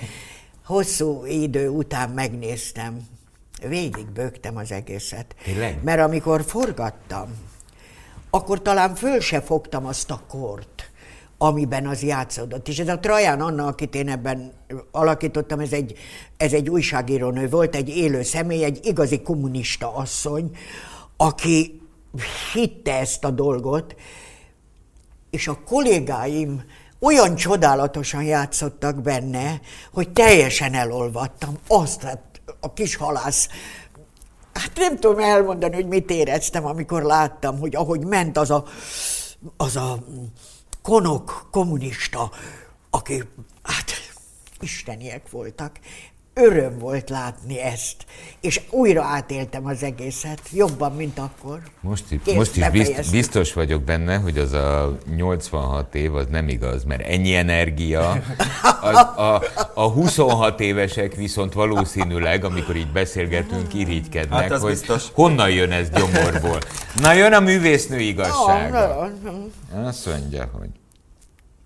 hosszú 0.65 1.25
idő 1.25 1.69
után 1.69 2.11
megnéztem. 2.11 3.07
Végig 3.69 4.07
bögtem 4.07 4.57
az 4.57 4.73
egészet. 4.73 5.35
Tényleg? 5.45 5.79
Mert 5.83 6.01
amikor 6.01 6.45
forgattam, 6.47 7.29
akkor 8.31 8.63
talán 8.63 8.95
föl 8.95 9.21
se 9.21 9.41
fogtam 9.41 9.87
azt 9.87 10.11
a 10.11 10.21
kort, 10.29 10.91
amiben 11.43 11.87
az 11.87 12.03
játszódott. 12.03 12.69
És 12.69 12.79
ez 12.79 12.89
a 12.89 12.99
Traján 12.99 13.41
Anna, 13.41 13.67
akit 13.67 13.95
én 13.95 14.09
ebben 14.09 14.53
alakítottam, 14.91 15.61
ez 15.61 15.73
egy, 15.73 15.99
ez 16.37 16.53
egy 16.53 16.69
újságírónő 16.69 17.49
volt, 17.49 17.75
egy 17.75 17.89
élő 17.89 18.23
személy, 18.23 18.65
egy 18.65 18.81
igazi 18.83 19.23
kommunista 19.23 19.95
asszony, 19.95 20.57
aki 21.17 21.81
hitte 22.53 22.99
ezt 22.99 23.25
a 23.25 23.31
dolgot, 23.31 23.97
és 25.31 25.49
a 25.49 25.61
kollégáim 25.65 26.63
olyan 27.01 27.35
csodálatosan 27.35 28.23
játszottak 28.23 29.03
benne, 29.03 29.61
hogy 29.93 30.11
teljesen 30.11 30.75
elolvadtam. 30.75 31.59
Azt 31.67 32.03
lett 32.03 32.41
a 32.61 32.73
kis 32.73 32.97
halász 32.97 33.49
Hát 34.53 34.73
nem 34.75 34.99
tudom 34.99 35.19
elmondani, 35.19 35.75
hogy 35.75 35.87
mit 35.87 36.11
éreztem, 36.11 36.67
amikor 36.67 37.03
láttam, 37.03 37.59
hogy 37.59 37.75
ahogy 37.77 38.05
ment 38.05 38.39
az 38.39 38.51
a, 38.51 38.65
az 39.57 39.77
a 39.77 39.99
konok 40.83 41.49
kommunista, 41.51 42.31
aki, 42.91 43.23
hát 43.63 43.91
isteniek 44.61 45.31
voltak. 45.31 45.79
Öröm 46.35 46.79
volt 46.79 47.11
látni 47.11 47.61
ezt, 47.61 47.97
és 48.41 48.61
újra 48.71 49.03
átéltem 49.03 49.67
az 49.67 49.83
egészet, 49.83 50.41
jobban, 50.53 50.93
mint 50.97 51.19
akkor. 51.19 51.59
Most, 51.81 52.05
is- 52.11 52.21
Kész, 52.25 52.35
most 52.35 52.57
is 52.57 52.69
bizt, 52.69 53.11
biztos 53.11 53.53
vagyok 53.53 53.83
benne, 53.83 54.17
hogy 54.17 54.39
az 54.39 54.53
a 54.53 54.99
86 55.17 55.95
év 55.95 56.15
az 56.15 56.27
nem 56.31 56.49
igaz, 56.49 56.85
mert 56.85 57.01
ennyi 57.07 57.35
energia, 57.35 58.23
az, 58.81 58.95
a, 58.97 59.43
a 59.75 59.83
26 59.89 60.61
évesek 60.61 61.15
viszont 61.15 61.53
valószínűleg, 61.53 62.45
amikor 62.45 62.77
így 62.77 62.93
beszélgetünk, 62.93 63.75
irigykednek, 63.75 64.51
Hát 64.51 64.61
hogy 64.61 64.71
biztos. 64.71 65.05
honnan 65.13 65.51
jön 65.51 65.71
ez 65.73 65.89
gyomorból. 65.91 66.59
Na 67.01 67.13
jön 67.13 67.33
a 67.33 67.41
művésznő 67.41 67.99
igazsága. 67.99 69.11
Azt 69.85 70.07
mondja, 70.07 70.49
hogy 70.59 70.69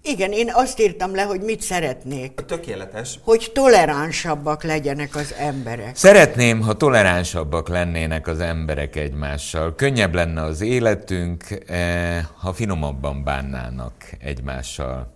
Igen, 0.09 0.33
én 0.33 0.51
azt 0.53 0.81
írtam 0.81 1.15
le, 1.15 1.23
hogy 1.23 1.41
mit 1.41 1.61
szeretnék. 1.61 2.35
Tökéletes. 2.35 3.19
Hogy 3.23 3.51
toleránsabbak 3.55 4.63
legyenek 4.63 5.17
az 5.17 5.35
emberek. 5.39 5.97
Szeretném, 5.97 6.61
ha 6.61 6.73
toleránsabbak 6.73 7.69
lennének 7.69 8.29
az 8.29 8.41
emberek 8.41 8.97
egymással. 8.97 9.75
Könnyebb 9.75 10.15
lenne 10.15 10.43
az 10.43 10.61
életünk, 10.61 11.45
eh, 11.67 12.25
ha 12.39 12.53
finomabban 12.53 13.25
bánnának 13.25 13.93
egymással. 14.19 15.15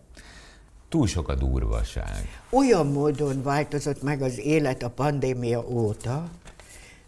Túl 0.88 1.06
sok 1.06 1.28
a 1.28 1.34
durvaság. 1.34 2.40
Olyan 2.50 2.86
módon 2.86 3.42
változott 3.42 4.02
meg 4.02 4.22
az 4.22 4.38
élet 4.38 4.82
a 4.82 4.88
pandémia 4.90 5.64
óta, 5.68 6.24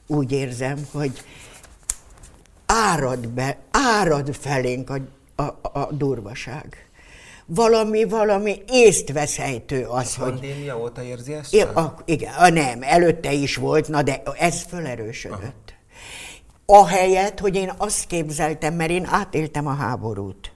úgy 0.06 0.32
érzem, 0.32 0.86
hogy 0.92 1.22
árad, 2.66 3.28
be, 3.28 3.58
árad 3.70 4.34
felénk 4.34 4.90
a, 4.90 4.98
a, 5.42 5.78
a 5.80 5.92
durvaság. 5.92 6.90
Valami, 7.46 8.04
valami 8.04 8.62
észtveszejtő 8.68 9.84
az, 9.84 10.14
hogy... 10.14 10.30
Pandémia 10.30 10.78
óta 10.78 11.02
érzi 11.02 11.32
ezt? 11.32 11.54
É, 11.54 11.58
csak? 11.58 11.76
a, 11.76 11.94
igen, 12.04 12.34
a, 12.34 12.48
nem, 12.48 12.78
előtte 12.82 13.32
is 13.32 13.56
volt, 13.56 13.88
na 13.88 14.02
de 14.02 14.22
ez 14.38 14.62
fölerősödött. 14.62 15.74
Ahelyett, 16.66 17.38
hogy 17.38 17.56
én 17.56 17.72
azt 17.76 18.06
képzeltem, 18.06 18.74
mert 18.74 18.90
én 18.90 19.06
átéltem 19.10 19.66
a 19.66 19.74
háborút. 19.74 20.52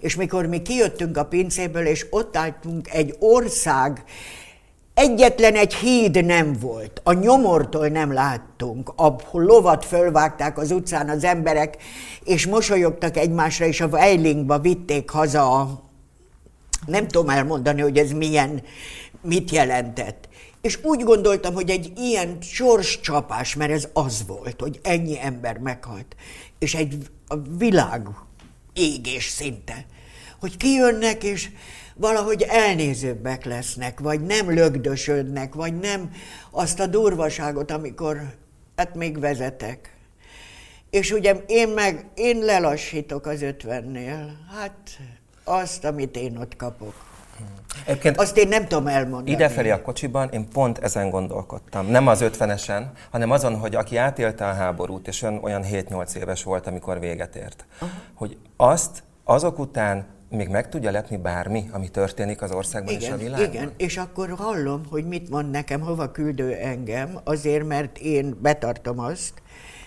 És 0.00 0.16
mikor 0.16 0.46
mi 0.46 0.62
kijöttünk 0.62 1.16
a 1.16 1.24
pincéből, 1.24 1.86
és 1.86 2.06
ott 2.10 2.36
álltunk 2.36 2.90
egy 2.90 3.16
ország, 3.18 4.04
egyetlen 4.94 5.54
egy 5.54 5.74
híd 5.74 6.24
nem 6.24 6.56
volt, 6.60 7.00
a 7.04 7.12
nyomortól 7.12 7.88
nem 7.88 8.12
láttunk, 8.12 8.92
a 8.96 9.16
lovat 9.32 9.84
fölvágták 9.84 10.58
az 10.58 10.70
utcán 10.70 11.08
az 11.08 11.24
emberek, 11.24 11.76
és 12.24 12.46
mosolyogtak 12.46 13.16
egymásra, 13.16 13.66
és 13.66 13.80
a 13.80 13.86
Weilingba 13.86 14.58
vitték 14.58 15.10
haza 15.10 15.60
a 15.60 15.83
nem 16.86 17.08
tudom 17.08 17.28
elmondani, 17.28 17.80
hogy 17.80 17.98
ez 17.98 18.10
milyen, 18.10 18.62
mit 19.22 19.50
jelentett. 19.50 20.28
És 20.60 20.78
úgy 20.82 21.02
gondoltam, 21.02 21.54
hogy 21.54 21.70
egy 21.70 21.92
ilyen 21.96 22.38
sorscsapás, 22.40 23.54
mert 23.54 23.70
ez 23.70 23.88
az 23.92 24.24
volt, 24.26 24.60
hogy 24.60 24.80
ennyi 24.82 25.20
ember 25.20 25.58
meghalt, 25.58 26.16
és 26.58 26.74
egy 26.74 26.96
a 27.26 27.36
világ 27.58 28.08
égés 28.72 29.28
szinte, 29.28 29.86
hogy 30.40 30.56
kijönnek, 30.56 31.22
és 31.22 31.50
valahogy 31.94 32.42
elnézőbbek 32.42 33.44
lesznek, 33.44 34.00
vagy 34.00 34.20
nem 34.20 34.50
lögdösödnek, 34.50 35.54
vagy 35.54 35.78
nem 35.78 36.10
azt 36.50 36.80
a 36.80 36.86
durvaságot, 36.86 37.70
amikor, 37.70 38.20
hát 38.76 38.94
még 38.94 39.18
vezetek. 39.18 39.96
És 40.90 41.10
ugye 41.10 41.32
én 41.46 41.68
meg, 41.68 42.06
én 42.14 42.38
lelassítok 42.38 43.26
az 43.26 43.42
ötvennél. 43.42 44.36
Hát 44.54 44.98
azt, 45.44 45.84
amit 45.84 46.16
én 46.16 46.36
ott 46.36 46.56
kapok. 46.56 46.94
Egyébként 47.86 48.16
Azt 48.16 48.36
én 48.36 48.48
nem 48.48 48.66
tudom 48.66 48.86
elmondani. 48.86 49.30
Idefelé 49.30 49.70
a 49.70 49.82
kocsiban 49.82 50.28
én 50.28 50.48
pont 50.48 50.78
ezen 50.78 51.10
gondolkodtam. 51.10 51.86
Nem 51.86 52.06
az 52.06 52.20
50-esen, 52.22 52.82
hanem 53.10 53.30
azon, 53.30 53.58
hogy 53.58 53.74
aki 53.74 53.96
átélte 53.96 54.46
a 54.46 54.52
háborút, 54.52 55.08
és 55.08 55.22
ön 55.22 55.38
olyan 55.42 55.62
7-8 55.72 56.14
éves 56.14 56.42
volt, 56.42 56.66
amikor 56.66 57.00
véget 57.00 57.36
ért, 57.36 57.66
hogy 58.14 58.36
azt 58.56 59.02
azok 59.24 59.58
után 59.58 60.06
még 60.28 60.48
meg 60.48 60.68
tudja 60.68 60.90
lepni 60.90 61.16
bármi, 61.16 61.68
ami 61.72 61.88
történik 61.88 62.42
az 62.42 62.50
országban 62.50 62.94
és 62.94 63.02
a 63.02 63.06
Igen, 63.06 63.18
világban? 63.18 63.48
igen, 63.48 63.72
és 63.76 63.96
akkor 63.96 64.34
hallom, 64.38 64.80
hogy 64.90 65.06
mit 65.06 65.30
mond 65.30 65.50
nekem, 65.50 65.80
hova 65.80 66.10
küldő 66.10 66.52
engem, 66.52 67.18
azért, 67.24 67.66
mert 67.66 67.98
én 67.98 68.38
betartom 68.42 68.98
azt, 68.98 69.32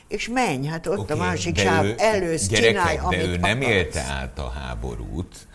és 0.07 0.27
menj, 0.27 0.67
hát 0.67 0.87
ott 0.87 0.97
Oké, 0.97 1.13
a 1.13 1.15
másik 1.15 1.57
sáv, 1.57 1.85
ő- 1.85 1.95
elősz, 1.97 2.47
gyerekek, 2.47 2.69
csinálj, 2.71 2.95
de 2.95 3.01
amit 3.01 3.19
ő 3.21 3.37
nem 3.37 3.57
akarsz. 3.57 3.71
élte 3.75 4.01
át 4.01 4.39
a 4.39 4.49
háborút, 4.49 5.47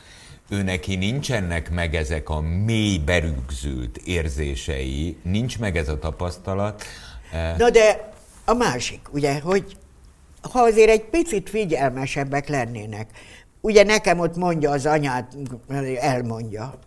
ő 0.49 0.63
neki 0.63 0.97
nincsenek 0.97 1.71
meg 1.71 1.95
ezek 1.95 2.29
a 2.29 2.41
mély 2.41 2.99
berügzült 2.99 3.97
érzései, 3.97 5.17
nincs 5.23 5.59
meg 5.59 5.77
ez 5.77 5.89
a 5.89 5.99
tapasztalat. 5.99 6.85
Eh, 7.33 7.55
Na 7.59 7.71
de 7.71 8.13
a 8.45 8.53
másik, 8.53 9.01
ugye, 9.13 9.41
hogy 9.41 9.77
ha 10.53 10.61
azért 10.61 10.91
egy 10.91 11.05
picit 11.05 11.49
figyelmesebbek 11.51 12.49
lennének, 12.49 13.11
ugye 13.61 13.83
nekem 13.83 14.19
ott 14.19 14.37
mondja 14.37 14.71
az 14.71 14.87
anyád, 14.87 15.27
elmondja, 16.01 16.79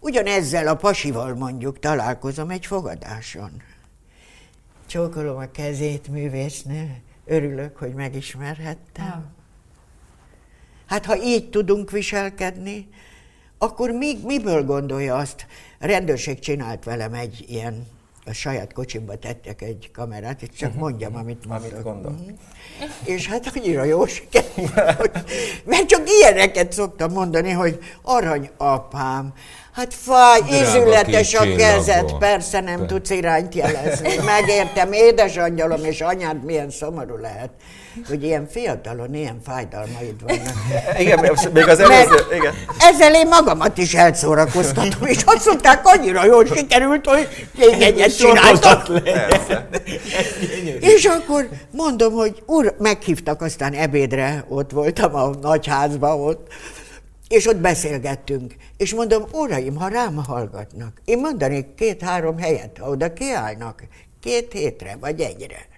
ugyanezzel 0.00 0.68
a 0.68 0.74
pasival 0.74 1.34
mondjuk 1.34 1.78
találkozom 1.78 2.50
egy 2.50 2.66
fogadáson. 2.66 3.50
Csókolom 4.86 5.36
a 5.36 5.50
kezét, 5.50 6.08
művésznő, 6.08 6.96
örülök, 7.24 7.76
hogy 7.76 7.94
megismerhettem. 7.94 9.32
Hát 10.86 11.04
ha 11.04 11.22
így 11.22 11.50
tudunk 11.50 11.90
viselkedni, 11.90 12.88
akkor 13.58 13.90
mi, 13.90 14.18
miből 14.24 14.64
gondolja 14.64 15.16
azt? 15.16 15.46
A 15.80 15.86
rendőrség 15.86 16.38
csinált 16.38 16.84
velem 16.84 17.14
egy 17.14 17.44
ilyen, 17.48 17.86
a 18.26 18.32
saját 18.32 18.72
kocsimba 18.72 19.16
tettek 19.16 19.62
egy 19.62 19.90
kamerát, 19.92 20.42
és 20.42 20.48
csak 20.58 20.74
mondjam, 20.74 21.16
amit 21.16 21.46
mondok. 21.46 21.70
Amit 21.70 21.82
gondol. 21.82 22.10
Mhm. 22.10 22.30
És 23.04 23.28
hát 23.28 23.52
annyira 23.54 23.84
jó 23.84 24.06
sikerült, 24.06 24.96
hogy, 24.96 25.10
mert 25.64 25.86
csak 25.86 26.02
ilyeneket 26.20 26.72
szoktam 26.72 27.12
mondani, 27.12 27.50
hogy 27.50 27.78
arany 28.02 28.50
apám, 28.56 29.32
hát 29.72 29.94
fáj, 29.94 30.40
ízületes 30.52 31.34
a 31.34 31.54
kezed, 31.56 32.12
persze 32.18 32.60
nem 32.60 32.78
Te- 32.78 32.86
tudsz 32.86 33.10
irányt 33.10 33.54
jelezni. 33.54 34.14
Megértem, 34.24 34.92
édesangyalom 34.92 35.84
és 35.84 36.00
anyád 36.00 36.44
milyen 36.44 36.70
szomorú 36.70 37.16
lehet, 37.16 37.50
hogy 38.08 38.22
ilyen 38.22 38.48
fiatalon 38.48 39.14
ilyen 39.14 39.40
fájdalmaid 39.44 40.22
vannak. 40.22 40.54
Igen, 40.98 41.18
még 41.52 41.68
az 41.68 41.78
előző, 41.78 42.26
igen. 42.34 42.54
Ezzel 42.78 43.14
én 43.14 43.28
magamat 43.28 43.78
is 43.78 43.94
elszórakoztatom, 43.94 45.06
és 45.06 45.22
azt 45.24 45.46
mondták, 45.46 45.80
annyira 45.84 46.24
jól 46.24 46.46
sikerült, 46.46 47.06
hogy 47.06 47.28
még 47.58 47.82
egyet 47.82 48.16
csináltak. 48.16 48.88
És 50.80 51.04
akkor 51.04 51.48
mondom, 51.70 52.12
hogy 52.12 52.42
úr, 52.46 52.74
meghívtak 52.78 53.42
aztán 53.42 53.72
ebédre, 53.72 54.44
ott 54.48 54.70
voltam 54.70 55.14
a 55.14 55.30
nagyházban 55.40 56.20
ott, 56.20 56.46
és 57.28 57.46
ott 57.46 57.56
beszélgettünk. 57.56 58.54
És 58.76 58.94
mondom, 58.94 59.24
uraim, 59.32 59.76
ha 59.76 59.88
rám 59.88 60.24
hallgatnak, 60.26 61.00
én 61.04 61.18
mondanék 61.18 61.74
két-három 61.74 62.38
helyet, 62.38 62.78
ha 62.80 62.88
oda 62.88 63.12
kiállnak, 63.12 63.82
két 64.20 64.52
hétre 64.52 64.96
vagy 65.00 65.20
egyre. 65.20 65.72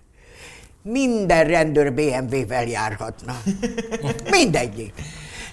Minden 0.89 1.45
rendőr 1.45 1.93
BMW-vel 1.93 2.67
járhatna. 2.67 3.37
Mindegyik. 4.31 4.93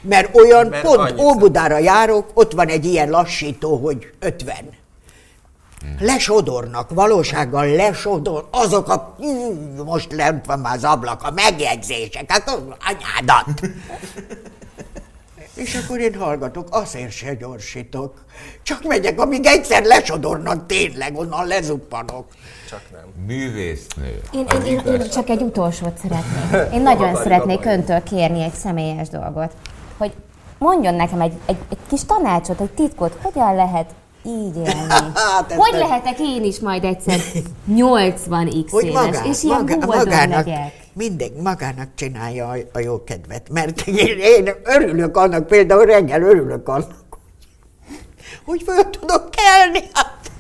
Mert 0.02 0.36
olyan, 0.36 0.68
Mert 0.68 0.84
pont 0.84 1.20
Óbudára 1.20 1.78
járok, 1.78 2.30
ott 2.34 2.52
van 2.52 2.68
egy 2.68 2.86
ilyen 2.86 3.10
lassító, 3.10 3.78
hogy 3.78 4.10
50. 4.20 4.56
Lesodornak, 6.00 6.90
valósággal 6.90 7.68
lesodor, 7.68 8.48
azok 8.52 8.90
a, 8.90 9.16
most 9.86 10.12
lent 10.12 10.46
van 10.46 10.60
már 10.60 10.76
az 10.76 10.84
ablak, 10.84 11.24
a 11.24 11.32
megjegyzések, 11.32 12.32
hát 12.32 12.60
anyádat. 12.80 13.62
És 15.64 15.76
akkor 15.84 16.00
én 16.00 16.16
hallgatok, 16.16 16.68
azért 16.72 17.12
se 17.12 17.34
gyorsítok. 17.34 18.26
Csak 18.64 18.84
megyek, 18.84 19.20
amíg 19.20 19.46
egyszer 19.46 19.84
lesodornak 19.84 20.66
tényleg, 20.66 21.18
onnan 21.18 21.48
lezuppanok. 21.48 22.26
Csak 22.70 22.82
nem. 22.92 23.26
Művésznő. 23.26 24.22
Én, 24.34 24.46
én, 24.54 24.66
én, 24.66 24.94
én 24.94 25.10
csak 25.10 25.30
egy 25.30 25.42
utolsót 25.42 25.98
szeretnék. 25.98 26.74
Én 26.74 26.82
nagyon 26.82 27.16
szeretnék 27.16 27.66
öntől 27.66 28.04
kérni 28.04 28.44
egy 28.44 28.54
személyes 28.54 29.10
dolgot. 29.10 29.52
Hogy 29.98 30.12
mondjon 30.58 30.94
nekem 30.94 31.22
egy, 31.22 31.34
egy, 31.46 31.58
egy 31.70 31.78
kis 31.90 32.06
tanácsot, 32.06 32.62
egy 32.62 32.72
titkot, 32.72 33.18
hogyan 33.22 33.56
lehet 33.56 33.94
így 34.26 34.56
élni. 34.68 34.72
Hát 35.14 35.52
ez 35.52 35.58
hogy 35.58 35.72
nem- 35.72 35.80
lehetek 35.80 36.20
én 36.20 36.44
is 36.44 36.60
majd 36.60 36.84
egyszer 36.84 37.20
80 37.66 38.64
x 38.66 38.72
Hogy 38.72 38.84
éves, 38.86 39.04
magá, 39.04 39.24
és 39.26 39.44
ilyen 39.44 39.60
magá, 39.60 39.76
magának, 39.86 40.46
legyek. 40.46 40.74
mindig 40.94 41.32
magának 41.42 41.90
csinálja 41.96 42.48
a, 42.50 42.56
a 42.74 42.80
jó 42.80 43.04
kedvet, 43.04 43.50
mert 43.50 43.88
én, 43.88 44.18
én 44.20 44.50
örülök 44.64 45.18
annak, 45.18 45.48
például 45.48 45.86
reggel 45.86 46.22
örülök 46.22 46.68
annak, 46.68 47.18
hogy 48.46 48.62
föl 48.66 48.90
tudok 48.90 49.30
kelni. 49.32 49.80
Hát, 49.94 50.32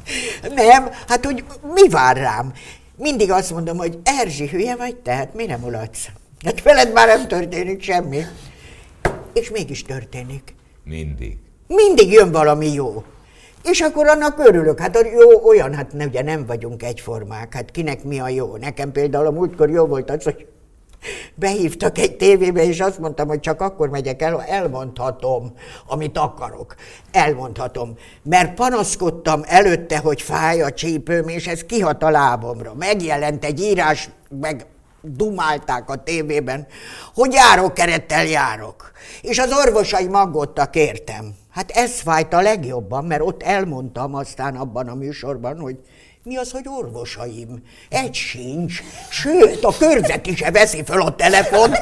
nem, 0.56 0.90
hát 1.08 1.26
hogy 1.26 1.44
mi 1.74 1.90
vár 1.90 2.18
rám? 2.18 2.54
Mindig 2.98 3.32
azt 3.32 3.52
mondom, 3.52 3.78
hogy 3.78 4.00
Erzsi, 4.04 4.48
hülye 4.48 4.76
vagy 4.76 4.96
te, 4.96 5.14
hát 5.14 5.34
mire 5.34 5.58
mulatsz? 5.58 6.06
Hát 6.46 6.64
veled 6.64 6.94
már 6.94 7.08
nem 7.08 7.28
történik 7.28 7.82
semmi. 7.84 8.20
És 9.34 9.50
mégis 9.50 9.84
történik. 9.84 10.56
Mindig. 10.84 11.38
Mindig 11.68 12.12
jön 12.12 12.32
valami 12.32 12.74
jó. 12.74 13.04
És 13.64 13.82
akkor 13.82 14.08
annak 14.08 14.40
örülök. 14.40 14.80
Hát 14.80 15.08
jó 15.20 15.48
olyan, 15.48 15.74
hát 15.74 15.94
ne, 15.94 16.06
ugye 16.06 16.24
nem 16.24 16.46
vagyunk 16.46 16.84
egyformák. 16.84 17.54
Hát 17.54 17.72
kinek 17.72 18.04
mi 18.04 18.20
a 18.20 18.30
jó? 18.30 18.58
Nekem 18.58 18.92
például 18.92 19.26
a 19.26 19.32
múltkor 19.32 19.70
jó 19.70 19.86
volt 19.86 20.10
az, 20.10 20.24
hogy 20.24 20.48
behívtak 21.36 21.98
egy 21.98 22.18
tévébe, 22.18 22.64
és 22.64 22.80
azt 22.80 23.00
mondtam, 23.00 23.28
hogy 23.28 23.40
csak 23.40 23.62
akkor 23.62 23.90
megyek 23.90 24.22
el, 24.22 24.34
ha 24.34 24.46
elmondhatom, 24.46 25.54
amit 25.88 26.18
akarok. 26.18 26.76
Elmondhatom. 27.12 27.98
Mert 28.24 28.54
panaszkodtam 28.54 29.42
előtte, 29.46 29.98
hogy 29.98 30.22
fáj 30.22 30.62
a 30.62 30.72
csípőm, 30.72 31.28
és 31.28 31.48
ez 31.48 31.64
kihat 31.64 32.04
a 32.04 32.10
lábomra. 32.10 32.74
Megjelent 32.74 33.46
egy 33.46 33.62
írás, 33.62 34.10
meg 34.42 34.66
dumálták 35.02 35.90
a 35.90 36.04
tévében, 36.04 36.68
hogy 37.14 37.34
járókerettel 37.34 38.26
járok. 38.26 38.92
És 39.22 39.40
az 39.40 39.54
orvosaim 39.66 40.16
aggódtak 40.16 40.76
értem. 40.76 41.42
Hát 41.54 41.72
ez 41.72 42.00
fájt 42.00 42.34
a 42.34 42.42
legjobban, 42.42 43.06
mert 43.06 43.22
ott 43.22 43.44
elmondtam 43.44 44.16
aztán 44.16 44.56
abban 44.56 44.88
a 44.88 44.96
műsorban, 44.96 45.60
hogy 45.60 45.76
mi 46.24 46.38
az, 46.38 46.52
hogy 46.52 46.66
orvosaim? 46.68 47.64
Egy 47.90 48.14
sincs. 48.14 48.82
Sőt, 49.10 49.64
a 49.64 49.74
körzeti 49.78 50.36
se 50.36 50.52
veszi 50.52 50.84
föl 50.84 51.02
a 51.02 51.16
telefont. 51.16 51.80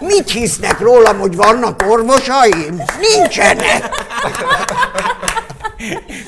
Mit 0.00 0.30
hisznek 0.30 0.80
rólam, 0.80 1.18
hogy 1.18 1.36
vannak 1.36 1.82
orvosaim? 1.88 2.82
Nincsenek. 3.00 3.88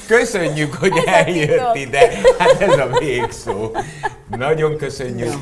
Köszönjük, 0.06 0.74
hogy 0.74 1.02
eljött 1.06 1.74
ide. 1.74 2.10
Hát 2.38 2.60
ez 2.60 2.78
a 2.78 2.98
végszó. 2.98 3.76
Nagyon 4.36 4.76
köszönjük. 4.76 5.32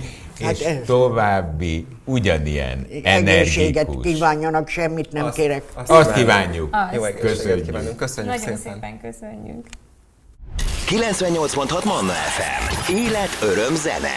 Hát 0.40 0.52
és 0.52 0.60
ez- 0.60 0.86
további 0.86 1.86
ugyanilyen 2.04 2.86
Egészséget 3.02 3.82
energikus. 3.82 4.12
kívánjanak, 4.12 4.68
semmit 4.68 5.12
nem 5.12 5.24
Azt- 5.24 5.36
kérek. 5.36 5.62
Azt 5.86 6.12
kívánjuk. 6.12 6.76
Jó 6.94 7.04
egészséget 7.04 7.30
Köszönjük. 7.36 7.64
kívánunk. 7.64 7.96
Köszönjük 7.96 8.34
Nagyon 8.34 8.56
szépen. 8.56 8.72
szépen 8.74 9.00
köszönjük. 9.00 9.66
98.6 10.86 11.84
Manna 11.84 12.12
FM. 12.12 12.92
Élet, 12.94 13.28
öröm, 13.42 13.74
zene. 13.74 14.14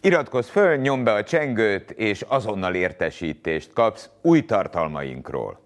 Iratkozz 0.00 0.48
föl, 0.48 0.76
nyomd 0.76 1.04
be 1.04 1.12
a 1.12 1.22
csengőt, 1.24 1.90
és 1.90 2.24
azonnal 2.28 2.74
értesítést 2.74 3.72
kapsz 3.72 4.08
új 4.22 4.44
tartalmainkról. 4.44 5.60